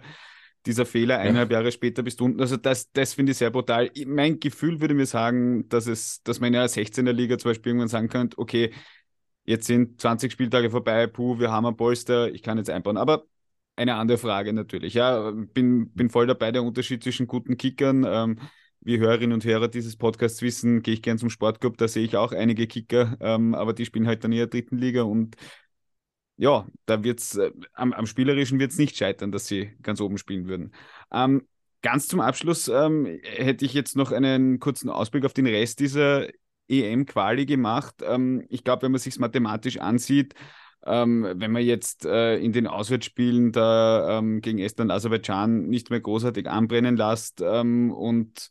Dieser 0.65 0.85
Fehler 0.85 1.19
eineinhalb 1.19 1.51
ja. 1.51 1.59
Jahre 1.59 1.71
später 1.71 2.03
bis 2.03 2.15
unten. 2.15 2.39
Also 2.39 2.57
das, 2.57 2.91
das 2.91 3.13
finde 3.13 3.33
ich 3.33 3.37
sehr 3.37 3.51
brutal. 3.51 3.91
Mein 4.05 4.39
Gefühl 4.39 4.79
würde 4.79 4.93
mir 4.93 5.05
sagen, 5.05 5.67
dass 5.69 5.87
es, 5.87 6.23
dass 6.23 6.39
man 6.39 6.47
in 6.47 6.53
der 6.53 6.69
16er 6.69 7.11
Liga 7.11 7.37
zum 7.37 7.51
Beispiel 7.51 7.71
irgendwann 7.71 7.89
sagen 7.89 8.07
könnte, 8.07 8.37
okay, 8.37 8.71
jetzt 9.43 9.67
sind 9.67 9.99
20 9.99 10.31
Spieltage 10.31 10.69
vorbei, 10.69 11.07
puh, 11.07 11.39
wir 11.39 11.51
haben 11.51 11.65
ein 11.65 11.75
Polster, 11.75 12.31
ich 12.31 12.43
kann 12.43 12.57
jetzt 12.57 12.69
einbauen. 12.69 12.97
Aber 12.97 13.25
eine 13.75 13.95
andere 13.95 14.17
Frage 14.17 14.53
natürlich. 14.53 14.93
Ja, 14.93 15.31
bin, 15.31 15.91
bin 15.91 16.09
voll 16.09 16.27
dabei, 16.27 16.51
der 16.51 16.63
Unterschied 16.63 17.03
zwischen 17.03 17.27
guten 17.27 17.57
Kickern. 17.57 18.05
Ähm, 18.07 18.39
wie 18.85 18.99
Hörerinnen 18.99 19.33
und 19.33 19.45
Hörer 19.45 19.69
dieses 19.69 19.95
Podcasts 19.95 20.41
wissen, 20.41 20.81
gehe 20.81 20.93
ich 20.93 21.01
gern 21.01 21.17
zum 21.17 21.29
Sportclub, 21.29 21.77
da 21.77 21.87
sehe 21.87 22.03
ich 22.03 22.17
auch 22.17 22.33
einige 22.33 22.67
Kicker, 22.67 23.17
ähm, 23.21 23.55
aber 23.55 23.73
die 23.73 23.85
spielen 23.85 24.07
halt 24.07 24.23
dann 24.23 24.31
in 24.33 24.39
der 24.39 24.47
dritten 24.47 24.77
Liga 24.77 25.03
und 25.03 25.37
ja, 26.37 26.67
da 26.85 27.03
wird 27.03 27.19
es, 27.19 27.35
äh, 27.35 27.51
am, 27.73 27.93
am, 27.93 28.05
Spielerischen 28.05 28.59
wird 28.59 28.71
es 28.71 28.77
nicht 28.77 28.97
scheitern, 28.97 29.31
dass 29.31 29.47
sie 29.47 29.71
ganz 29.81 30.01
oben 30.01 30.17
spielen 30.17 30.47
würden. 30.47 30.73
Ähm, 31.11 31.47
ganz 31.81 32.07
zum 32.07 32.21
Abschluss 32.21 32.67
ähm, 32.67 33.05
hätte 33.23 33.65
ich 33.65 33.73
jetzt 33.73 33.95
noch 33.95 34.11
einen 34.11 34.59
kurzen 34.59 34.89
Ausblick 34.89 35.25
auf 35.25 35.33
den 35.33 35.47
Rest 35.47 35.79
dieser 35.79 36.27
EM-Quali 36.67 37.45
gemacht. 37.45 37.95
Ähm, 38.03 38.45
ich 38.49 38.63
glaube, 38.63 38.83
wenn 38.83 38.91
man 38.91 38.99
sich 38.99 39.19
mathematisch 39.19 39.77
ansieht, 39.77 40.33
ähm, 40.85 41.25
wenn 41.35 41.51
man 41.51 41.63
jetzt 41.63 42.05
äh, 42.05 42.37
in 42.37 42.51
den 42.51 42.67
Auswärtsspielen 42.67 43.51
da 43.51 44.19
ähm, 44.19 44.41
gegen 44.41 44.59
Estland, 44.59 44.91
Aserbaidschan 44.91 45.67
nicht 45.69 45.89
mehr 45.89 46.01
großartig 46.01 46.49
anbrennen 46.49 46.97
lässt 46.97 47.41
ähm, 47.41 47.91
und 47.91 48.49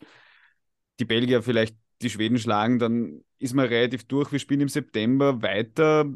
die 0.99 1.05
Belgier 1.05 1.43
vielleicht 1.43 1.77
die 2.01 2.11
Schweden 2.11 2.39
schlagen, 2.39 2.79
dann 2.79 3.23
ist 3.39 3.55
man 3.55 3.67
relativ 3.67 4.05
durch. 4.05 4.33
Wir 4.33 4.39
spielen 4.39 4.63
im 4.63 4.69
September 4.69 5.43
weiter. 5.43 6.07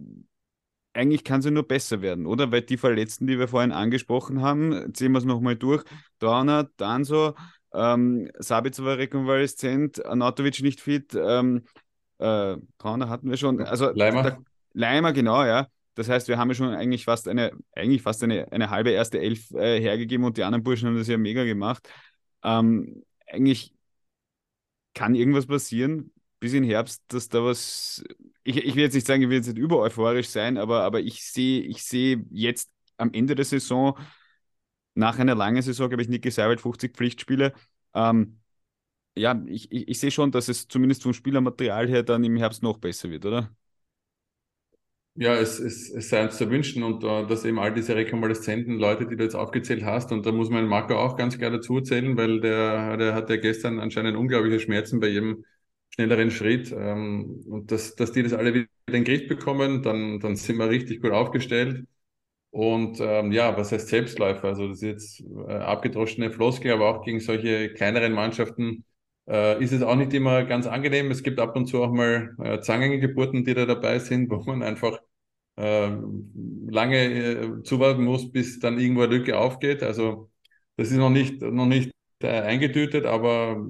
Eigentlich 0.96 1.24
kann 1.24 1.42
ja 1.42 1.50
nur 1.50 1.68
besser 1.68 2.00
werden, 2.00 2.26
oder? 2.26 2.50
Weil 2.50 2.62
die 2.62 2.76
Verletzten, 2.76 3.26
die 3.26 3.38
wir 3.38 3.48
vorhin 3.48 3.72
angesprochen 3.72 4.40
haben, 4.40 4.94
ziehen 4.94 5.12
wir 5.12 5.18
es 5.18 5.24
nochmal 5.24 5.56
durch. 5.56 5.84
Trauner, 6.18 6.70
Danso, 6.76 7.34
ähm, 7.74 8.30
Sabitzer 8.38 8.84
war 8.84 8.96
rekonvaleszent, 8.96 10.04
Anatovic 10.06 10.62
nicht 10.62 10.80
fit, 10.80 11.14
ähm, 11.14 11.64
äh, 12.18 12.56
Trauner 12.78 13.08
hatten 13.08 13.28
wir 13.28 13.36
schon. 13.36 13.60
Also, 13.60 13.90
Leimer. 13.90 14.22
Da, 14.22 14.38
Leimer, 14.72 15.12
genau, 15.12 15.44
ja. 15.44 15.68
Das 15.94 16.08
heißt, 16.08 16.28
wir 16.28 16.38
haben 16.38 16.48
ja 16.48 16.54
schon 16.54 16.74
eigentlich 16.74 17.04
fast 17.04 17.28
eine, 17.28 17.52
eigentlich 17.72 18.02
fast 18.02 18.22
eine, 18.22 18.50
eine 18.52 18.70
halbe 18.70 18.90
erste 18.90 19.18
Elf 19.18 19.50
äh, 19.52 19.80
hergegeben 19.80 20.24
und 20.24 20.36
die 20.36 20.44
anderen 20.44 20.62
Burschen 20.62 20.88
haben 20.88 20.96
das 20.96 21.08
ja 21.08 21.18
mega 21.18 21.44
gemacht. 21.44 21.88
Ähm, 22.42 23.02
eigentlich 23.26 23.74
kann 24.94 25.14
irgendwas 25.14 25.46
passieren 25.46 26.10
bis 26.40 26.52
in 26.52 26.64
Herbst, 26.64 27.02
dass 27.08 27.28
da 27.28 27.44
was. 27.44 28.04
Ich, 28.44 28.56
ich 28.58 28.74
will 28.76 28.82
jetzt 28.82 28.94
nicht 28.94 29.06
sagen, 29.06 29.22
ich 29.22 29.28
will 29.28 29.36
jetzt 29.38 29.46
nicht 29.48 29.58
über 29.58 29.78
euphorisch 29.78 30.28
sein, 30.28 30.58
aber, 30.58 30.82
aber 30.82 31.00
ich 31.00 31.24
sehe 31.24 31.62
ich 31.62 31.82
seh 31.84 32.18
jetzt 32.30 32.70
am 32.96 33.12
Ende 33.12 33.34
der 33.34 33.44
Saison, 33.44 33.98
nach 34.94 35.18
einer 35.18 35.34
langen 35.34 35.62
Saison, 35.62 35.88
glaube 35.88 36.02
ich, 36.02 36.08
Niki 36.08 36.30
Seiwald 36.30 36.60
50 36.60 36.96
Pflichtspiele. 36.96 37.52
Ähm, 37.94 38.40
ja, 39.16 39.42
ich, 39.48 39.72
ich, 39.72 39.88
ich 39.88 40.00
sehe 40.00 40.10
schon, 40.10 40.32
dass 40.32 40.48
es 40.48 40.68
zumindest 40.68 41.02
vom 41.04 41.14
Spielermaterial 41.14 41.88
her 41.88 42.02
dann 42.02 42.24
im 42.24 42.36
Herbst 42.36 42.62
noch 42.62 42.78
besser 42.78 43.10
wird, 43.10 43.26
oder? 43.26 43.50
Ja, 45.18 45.34
es, 45.34 45.58
es, 45.58 45.88
es 45.90 46.10
sei 46.10 46.24
uns 46.24 46.36
zu 46.36 46.50
wünschen 46.50 46.82
und 46.82 47.02
uh, 47.02 47.24
dass 47.24 47.44
eben 47.46 47.58
all 47.58 47.72
diese 47.72 47.96
rekonvaleszenten 47.96 48.78
Leute, 48.78 49.06
die 49.06 49.16
du 49.16 49.24
jetzt 49.24 49.34
aufgezählt 49.34 49.82
hast, 49.82 50.12
und 50.12 50.26
da 50.26 50.32
muss 50.32 50.50
man 50.50 50.66
Marco 50.66 50.94
auch 50.94 51.16
ganz 51.16 51.38
klar 51.38 51.50
dazu 51.50 51.80
zählen, 51.80 52.18
weil 52.18 52.40
der, 52.40 52.98
der 52.98 53.14
hat 53.14 53.30
ja 53.30 53.36
gestern 53.36 53.80
anscheinend 53.80 54.16
unglaubliche 54.18 54.60
Schmerzen 54.60 55.00
bei 55.00 55.08
jedem 55.08 55.44
schnelleren 55.96 56.30
Schritt. 56.30 56.72
Ähm, 56.72 57.42
und 57.48 57.72
dass, 57.72 57.96
dass 57.96 58.12
die 58.12 58.22
das 58.22 58.32
alle 58.34 58.54
wieder 58.54 58.66
in 58.88 58.94
den 58.94 59.04
Griff 59.04 59.28
bekommen, 59.28 59.82
dann, 59.82 60.20
dann 60.20 60.36
sind 60.36 60.58
wir 60.58 60.68
richtig 60.70 61.02
gut 61.02 61.12
aufgestellt. 61.12 61.86
Und 62.50 62.98
ähm, 63.00 63.32
ja, 63.32 63.56
was 63.56 63.72
heißt 63.72 63.88
Selbstläufer? 63.88 64.48
Also 64.48 64.68
das 64.68 64.78
ist 64.78 64.82
jetzt 64.82 65.20
äh, 65.48 65.52
abgedroschene 65.54 66.30
Floskel, 66.30 66.72
aber 66.72 66.88
auch 66.88 67.04
gegen 67.04 67.20
solche 67.20 67.72
kleineren 67.74 68.12
Mannschaften 68.12 68.84
äh, 69.28 69.62
ist 69.62 69.72
es 69.72 69.82
auch 69.82 69.96
nicht 69.96 70.14
immer 70.14 70.44
ganz 70.44 70.66
angenehm. 70.66 71.10
Es 71.10 71.22
gibt 71.22 71.38
ab 71.40 71.56
und 71.56 71.66
zu 71.66 71.82
auch 71.82 71.92
mal 71.92 72.34
äh, 72.42 72.60
Zangengeburten, 72.60 73.44
die 73.44 73.54
da 73.54 73.66
dabei 73.66 73.98
sind, 73.98 74.30
wo 74.32 74.42
man 74.44 74.62
einfach 74.62 74.98
äh, 75.56 75.90
lange 76.68 76.96
äh, 77.60 77.62
zuwarten 77.64 78.04
muss, 78.04 78.30
bis 78.32 78.58
dann 78.60 78.78
irgendwo 78.78 79.02
eine 79.02 79.16
Lücke 79.16 79.38
aufgeht. 79.38 79.82
Also 79.82 80.30
das 80.76 80.90
ist 80.90 80.96
noch 80.98 81.10
nicht, 81.10 81.42
noch 81.42 81.66
nicht 81.66 81.92
eingetütet, 82.22 83.04
aber 83.06 83.66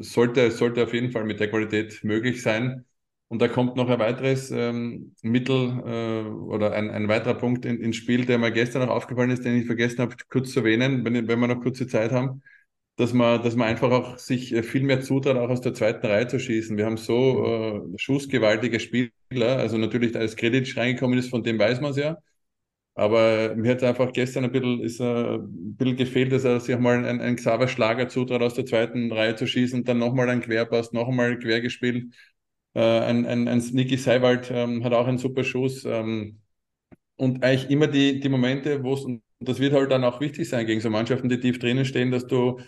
sollte, 0.00 0.50
sollte 0.50 0.84
auf 0.84 0.94
jeden 0.94 1.10
Fall 1.12 1.24
mit 1.24 1.40
der 1.40 1.50
Qualität 1.50 2.02
möglich 2.04 2.42
sein. 2.42 2.84
Und 3.28 3.40
da 3.40 3.48
kommt 3.48 3.76
noch 3.76 3.88
ein 3.88 3.98
weiteres 3.98 4.50
ähm, 4.50 5.14
Mittel 5.22 5.82
äh, 5.86 6.28
oder 6.28 6.72
ein, 6.72 6.90
ein 6.90 7.08
weiterer 7.08 7.34
Punkt 7.34 7.64
in, 7.64 7.80
ins 7.80 7.96
Spiel, 7.96 8.26
der 8.26 8.38
mir 8.38 8.52
gestern 8.52 8.82
noch 8.86 8.94
aufgefallen 8.94 9.30
ist, 9.30 9.44
den 9.44 9.56
ich 9.56 9.66
vergessen 9.66 10.00
habe, 10.00 10.16
kurz 10.28 10.52
zu 10.52 10.60
erwähnen, 10.60 11.04
wenn, 11.04 11.26
wenn 11.28 11.40
wir 11.40 11.48
noch 11.48 11.60
kurze 11.62 11.86
Zeit 11.86 12.12
haben 12.12 12.42
dass 12.96 13.12
man, 13.12 13.42
dass 13.42 13.56
man 13.56 13.68
einfach 13.68 13.90
auch 13.90 14.18
sich 14.18 14.52
äh, 14.52 14.62
viel 14.62 14.82
mehr 14.82 15.00
zutraut, 15.00 15.36
auch 15.36 15.48
aus 15.50 15.60
der 15.60 15.74
zweiten 15.74 16.06
Reihe 16.06 16.28
zu 16.28 16.38
schießen. 16.38 16.76
Wir 16.76 16.86
haben 16.86 16.96
so 16.96 17.44
äh, 17.94 17.98
schussgewaltige 17.98 18.80
Spieler, 18.80 19.12
also 19.58 19.78
natürlich, 19.78 20.14
als 20.16 20.36
Kredit 20.36 20.76
reingekommen 20.76 21.18
ist, 21.18 21.30
von 21.30 21.42
dem 21.42 21.58
weiß 21.58 21.80
man 21.80 21.92
es 21.92 21.96
ja. 21.96 22.18
Aber 22.94 23.54
mir 23.56 23.70
hat 23.72 23.82
einfach 23.82 24.12
gestern 24.12 24.44
ein 24.44 24.52
bisschen, 24.52 24.80
ist, 24.82 25.00
ein 25.00 25.76
bisschen 25.76 25.96
gefehlt, 25.96 26.32
dass 26.32 26.44
er 26.44 26.60
sich 26.60 26.78
mal 26.78 26.96
einen, 27.04 27.20
einen 27.20 27.36
Xaver 27.36 27.68
Schlager 27.68 28.08
zutraut, 28.08 28.42
aus 28.42 28.54
der 28.54 28.66
zweiten 28.66 29.10
Reihe 29.12 29.34
zu 29.36 29.46
schießen, 29.46 29.84
dann 29.84 29.98
nochmal 29.98 30.28
ein 30.28 30.42
Querpass, 30.42 30.92
nochmal 30.92 31.38
quer 31.38 31.60
gespielt. 31.62 32.12
Äh, 32.74 32.80
ein, 32.82 33.26
ein, 33.26 33.48
ein 33.48 33.58
Niki 33.72 33.96
Seiwald 33.96 34.50
ähm, 34.52 34.84
hat 34.84 34.92
auch 34.92 35.06
einen 35.06 35.18
super 35.18 35.44
Schuss. 35.44 35.84
Ähm, 35.84 36.40
und 37.16 37.42
eigentlich 37.44 37.70
immer 37.70 37.86
die, 37.86 38.20
die 38.20 38.28
Momente, 38.28 38.82
wo 38.82 38.94
es, 38.94 39.02
und 39.04 39.22
das 39.40 39.60
wird 39.60 39.72
halt 39.74 39.90
dann 39.90 40.04
auch 40.04 40.20
wichtig 40.20 40.48
sein 40.48 40.66
gegen 40.66 40.80
so 40.80 40.90
Mannschaften, 40.90 41.28
die 41.28 41.40
tief 41.40 41.58
drinnen 41.58 41.84
stehen, 41.84 42.10
dass 42.10 42.26
du 42.26 42.58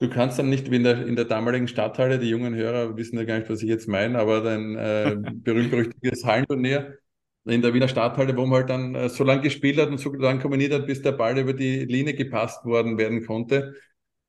Du 0.00 0.10
kannst 0.10 0.38
dann 0.38 0.50
nicht 0.50 0.70
wie 0.70 0.76
in 0.76 0.84
der, 0.84 1.06
in 1.06 1.16
der 1.16 1.24
damaligen 1.24 1.68
Stadthalle, 1.68 2.18
die 2.18 2.28
jungen 2.28 2.54
Hörer 2.54 2.96
wissen 2.98 3.16
ja 3.18 3.24
gar 3.24 3.38
nicht, 3.38 3.48
was 3.50 3.62
ich 3.62 3.68
jetzt 3.68 3.88
meine, 3.88 4.18
aber 4.18 4.42
dein 4.42 4.76
äh, 4.76 5.16
berühmt-berüchtigtes 5.34 6.24
Hallenturnier 6.24 6.98
in 7.46 7.62
der 7.62 7.74
Wiener 7.74 7.88
Stadthalle, 7.88 8.36
wo 8.36 8.46
man 8.46 8.60
halt 8.60 8.70
dann 8.70 8.94
äh, 8.94 9.08
so 9.08 9.24
lange 9.24 9.42
gespielt 9.42 9.78
hat 9.78 9.88
und 9.90 9.98
so 9.98 10.12
lange 10.12 10.40
kombiniert 10.40 10.72
hat, 10.72 10.86
bis 10.86 11.02
der 11.02 11.12
Ball 11.12 11.38
über 11.38 11.52
die 11.54 11.84
Linie 11.84 12.14
gepasst 12.14 12.64
worden 12.64 12.98
werden 12.98 13.24
konnte. 13.26 13.74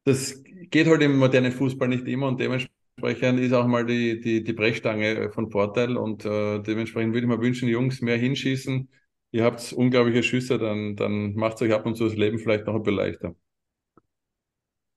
Das 0.06 0.44
geht 0.72 0.88
halt 0.88 1.02
im 1.04 1.18
modernen 1.18 1.52
Fußball 1.52 1.88
nicht 1.90 2.08
immer 2.08 2.28
und 2.28 2.40
dementsprechend 2.40 3.40
ist 3.40 3.54
auch 3.54 3.68
mal 3.68 3.86
die, 3.86 4.20
die, 4.22 4.44
die 4.44 4.54
Brechstange 4.54 5.32
von 5.32 5.52
Vorteil 5.52 5.98
und 5.98 6.26
äh, 6.26 6.60
dementsprechend 6.62 7.14
würde 7.14 7.26
ich 7.28 7.30
mir 7.32 7.42
wünschen, 7.42 7.68
Jungs, 7.70 8.02
mehr 8.02 8.18
hinschießen. 8.18 8.90
Ihr 9.32 9.44
habt 9.44 9.74
unglaubliche 9.74 10.24
Schüsse, 10.24 10.58
dann, 10.58 10.96
dann 10.96 11.36
macht 11.36 11.56
es 11.58 11.62
euch 11.64 11.74
ab 11.74 11.86
und 11.86 11.96
zu 11.98 12.06
das 12.06 12.16
Leben 12.16 12.40
vielleicht 12.40 12.66
noch 12.68 12.76
ein 12.76 12.84
bisschen 12.84 12.98
leichter. 12.98 13.36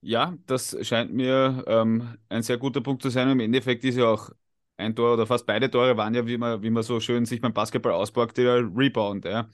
Ja, 0.02 0.34
das 0.46 0.76
scheint 0.86 1.12
mir 1.12 1.62
ähm, 1.66 2.16
ein 2.30 2.42
sehr 2.42 2.56
guter 2.56 2.80
Punkt 2.80 3.02
zu 3.02 3.10
sein. 3.10 3.28
Im 3.28 3.40
Endeffekt 3.40 3.84
ist 3.84 3.96
ja 3.96 4.06
auch 4.06 4.30
ein 4.80 4.96
Tor 4.96 5.14
oder 5.14 5.26
fast 5.26 5.46
beide 5.46 5.70
Tore 5.70 5.96
waren 5.96 6.14
ja, 6.14 6.26
wie 6.26 6.38
man, 6.38 6.62
wie 6.62 6.70
man 6.70 6.82
so 6.82 7.00
schön 7.00 7.24
sich 7.26 7.40
beim 7.40 7.52
Basketball 7.52 7.92
auspackt, 7.92 8.38
der 8.38 8.68
Rebound. 8.74 9.24
Ja. 9.24 9.48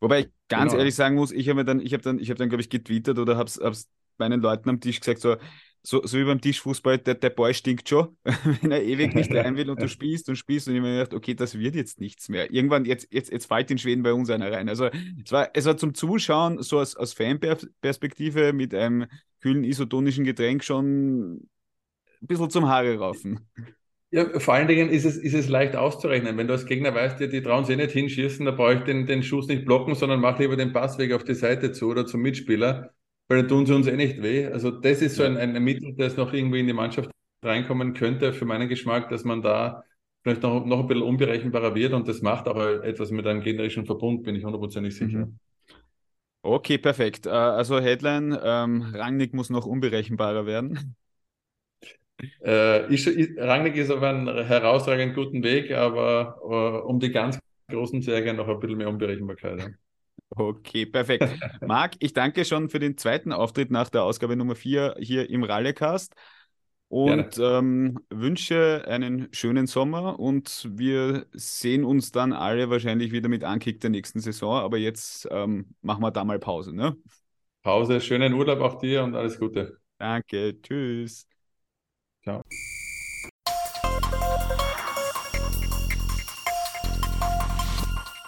Wobei 0.00 0.20
ich 0.20 0.28
ganz 0.48 0.72
genau. 0.72 0.80
ehrlich 0.80 0.94
sagen 0.94 1.14
muss, 1.14 1.32
ich 1.32 1.48
habe 1.48 1.64
dann, 1.64 1.80
ich 1.80 1.92
habe 1.92 2.02
dann, 2.02 2.18
ich 2.18 2.28
habe 2.28 2.38
dann, 2.38 2.48
glaube 2.48 2.62
ich, 2.62 2.68
getwittert 2.68 3.18
oder 3.18 3.36
habe 3.36 3.48
es 3.48 3.88
meinen 4.18 4.40
Leuten 4.40 4.68
am 4.68 4.80
Tisch 4.80 5.00
gesagt, 5.00 5.20
so, 5.20 5.36
so, 5.82 6.06
so 6.06 6.18
wie 6.18 6.24
beim 6.24 6.40
Tischfußball, 6.40 6.98
der, 6.98 7.14
der 7.14 7.30
Boy 7.30 7.52
stinkt 7.54 7.88
schon, 7.88 8.16
wenn 8.60 8.70
er 8.70 8.82
ewig 8.82 9.14
nicht 9.14 9.30
rein 9.34 9.56
will 9.56 9.68
und 9.70 9.80
du 9.80 9.88
spielst 9.88 10.28
und 10.28 10.36
spielst 10.36 10.68
und 10.68 10.76
ich 10.76 10.80
mir 10.80 10.92
gedacht, 10.92 11.14
okay, 11.14 11.34
das 11.34 11.58
wird 11.58 11.74
jetzt 11.74 12.00
nichts 12.00 12.28
mehr. 12.28 12.52
Irgendwann, 12.52 12.84
jetzt, 12.84 13.08
jetzt, 13.10 13.32
jetzt 13.32 13.46
fällt 13.46 13.70
in 13.70 13.78
Schweden 13.78 14.02
bei 14.02 14.12
uns 14.12 14.30
einer 14.30 14.50
rein. 14.50 14.68
Also 14.68 14.86
es 15.24 15.32
war, 15.32 15.50
es 15.54 15.64
war 15.64 15.76
zum 15.76 15.94
Zuschauen, 15.94 16.62
so 16.62 16.78
aus, 16.78 16.94
aus 16.96 17.12
Fanperspektive 17.12 18.52
mit 18.52 18.74
einem 18.74 19.06
kühlen 19.40 19.64
isotonischen 19.64 20.24
Getränk 20.24 20.62
schon 20.62 21.34
ein 21.36 21.48
bisschen 22.20 22.50
zum 22.50 22.68
Haare 22.68 22.96
raufen. 22.96 23.40
Ja, 24.12 24.38
vor 24.38 24.54
allen 24.54 24.68
Dingen 24.68 24.90
ist 24.90 25.04
es, 25.04 25.16
ist 25.16 25.34
es 25.34 25.48
leicht 25.48 25.74
auszurechnen. 25.74 26.36
Wenn 26.36 26.46
du 26.46 26.52
als 26.52 26.66
Gegner 26.66 26.94
weißt, 26.94 27.18
die, 27.18 27.28
die 27.28 27.42
trauen 27.42 27.64
sich 27.64 27.76
nicht 27.76 27.92
hinschießen, 27.92 28.44
da 28.44 28.52
brauche 28.52 28.74
ich 28.74 28.80
den, 28.80 29.06
den 29.06 29.22
Schuss 29.22 29.48
nicht 29.48 29.64
blocken, 29.64 29.94
sondern 29.94 30.20
mach 30.20 30.38
lieber 30.38 30.56
den 30.56 30.72
Passweg 30.72 31.12
auf 31.12 31.24
die 31.24 31.34
Seite 31.34 31.72
zu 31.72 31.88
oder 31.88 32.06
zum 32.06 32.20
Mitspieler 32.20 32.92
weil 33.32 33.38
dann 33.38 33.48
tun 33.48 33.64
sie 33.64 33.74
uns 33.74 33.86
eh 33.86 33.96
nicht 33.96 34.22
weh. 34.22 34.46
Also 34.46 34.70
das 34.70 35.00
ist 35.00 35.16
so 35.16 35.22
ein, 35.22 35.38
ein 35.38 35.62
Mittel, 35.62 35.94
das 35.96 36.18
noch 36.18 36.34
irgendwie 36.34 36.60
in 36.60 36.66
die 36.66 36.74
Mannschaft 36.74 37.10
reinkommen 37.42 37.94
könnte, 37.94 38.34
für 38.34 38.44
meinen 38.44 38.68
Geschmack, 38.68 39.08
dass 39.08 39.24
man 39.24 39.40
da 39.40 39.84
vielleicht 40.22 40.42
noch, 40.42 40.66
noch 40.66 40.80
ein 40.80 40.86
bisschen 40.86 41.02
unberechenbarer 41.02 41.74
wird 41.74 41.94
und 41.94 42.06
das 42.06 42.20
macht 42.20 42.46
auch 42.46 42.60
etwas 42.82 43.10
mit 43.10 43.26
einem 43.26 43.40
generischen 43.40 43.86
Verbund, 43.86 44.22
bin 44.22 44.36
ich 44.36 44.44
hundertprozentig 44.44 44.94
sicher. 44.94 45.26
Mhm. 45.26 45.38
Okay, 46.42 46.76
perfekt. 46.76 47.26
Äh, 47.26 47.30
also 47.30 47.80
Headline, 47.80 48.38
ähm, 48.42 48.82
Rangnick 48.94 49.32
muss 49.32 49.48
noch 49.48 49.64
unberechenbarer 49.64 50.44
werden. 50.44 50.96
Äh, 52.44 52.92
ich, 52.92 53.06
Rangnick 53.36 53.76
ist 53.76 53.90
auf 53.90 54.02
einem 54.02 54.28
herausragend 54.28 55.14
guten 55.14 55.42
Weg, 55.42 55.70
aber 55.72 56.38
uh, 56.44 56.88
um 56.88 57.00
die 57.00 57.10
ganz 57.10 57.38
großen 57.68 58.02
Serien 58.02 58.36
noch 58.36 58.48
ein 58.48 58.60
bisschen 58.60 58.78
mehr 58.78 58.88
Unberechenbarkeit. 58.88 59.60
Ja. 59.60 59.68
Okay, 60.30 60.86
perfekt. 60.86 61.24
Marc, 61.66 61.94
ich 61.98 62.12
danke 62.12 62.44
schon 62.44 62.68
für 62.68 62.78
den 62.78 62.96
zweiten 62.96 63.32
Auftritt 63.32 63.70
nach 63.70 63.90
der 63.90 64.02
Ausgabe 64.02 64.36
Nummer 64.36 64.54
4 64.54 64.96
hier 64.98 65.28
im 65.28 65.44
Rallecast 65.44 66.14
und 66.88 67.38
ähm, 67.38 68.00
wünsche 68.10 68.84
einen 68.86 69.28
schönen 69.32 69.66
Sommer 69.66 70.18
und 70.20 70.68
wir 70.70 71.26
sehen 71.32 71.84
uns 71.84 72.12
dann 72.12 72.32
alle 72.32 72.70
wahrscheinlich 72.70 73.12
wieder 73.12 73.28
mit 73.28 73.44
Ankick 73.44 73.80
der 73.80 73.90
nächsten 73.90 74.20
Saison, 74.20 74.56
aber 74.56 74.78
jetzt 74.78 75.26
ähm, 75.30 75.74
machen 75.80 76.02
wir 76.02 76.10
da 76.10 76.24
mal 76.24 76.38
Pause. 76.38 76.74
Ne? 76.74 76.96
Pause, 77.62 78.00
schönen 78.00 78.34
Urlaub 78.34 78.60
auch 78.60 78.78
dir 78.78 79.04
und 79.04 79.14
alles 79.14 79.38
Gute. 79.38 79.78
Danke, 79.98 80.60
tschüss. 80.60 81.31
Ciao. 82.22 82.44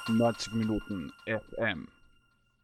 Neunzig 0.09 0.53
Minuten 0.53 1.13
FM. 1.27 1.87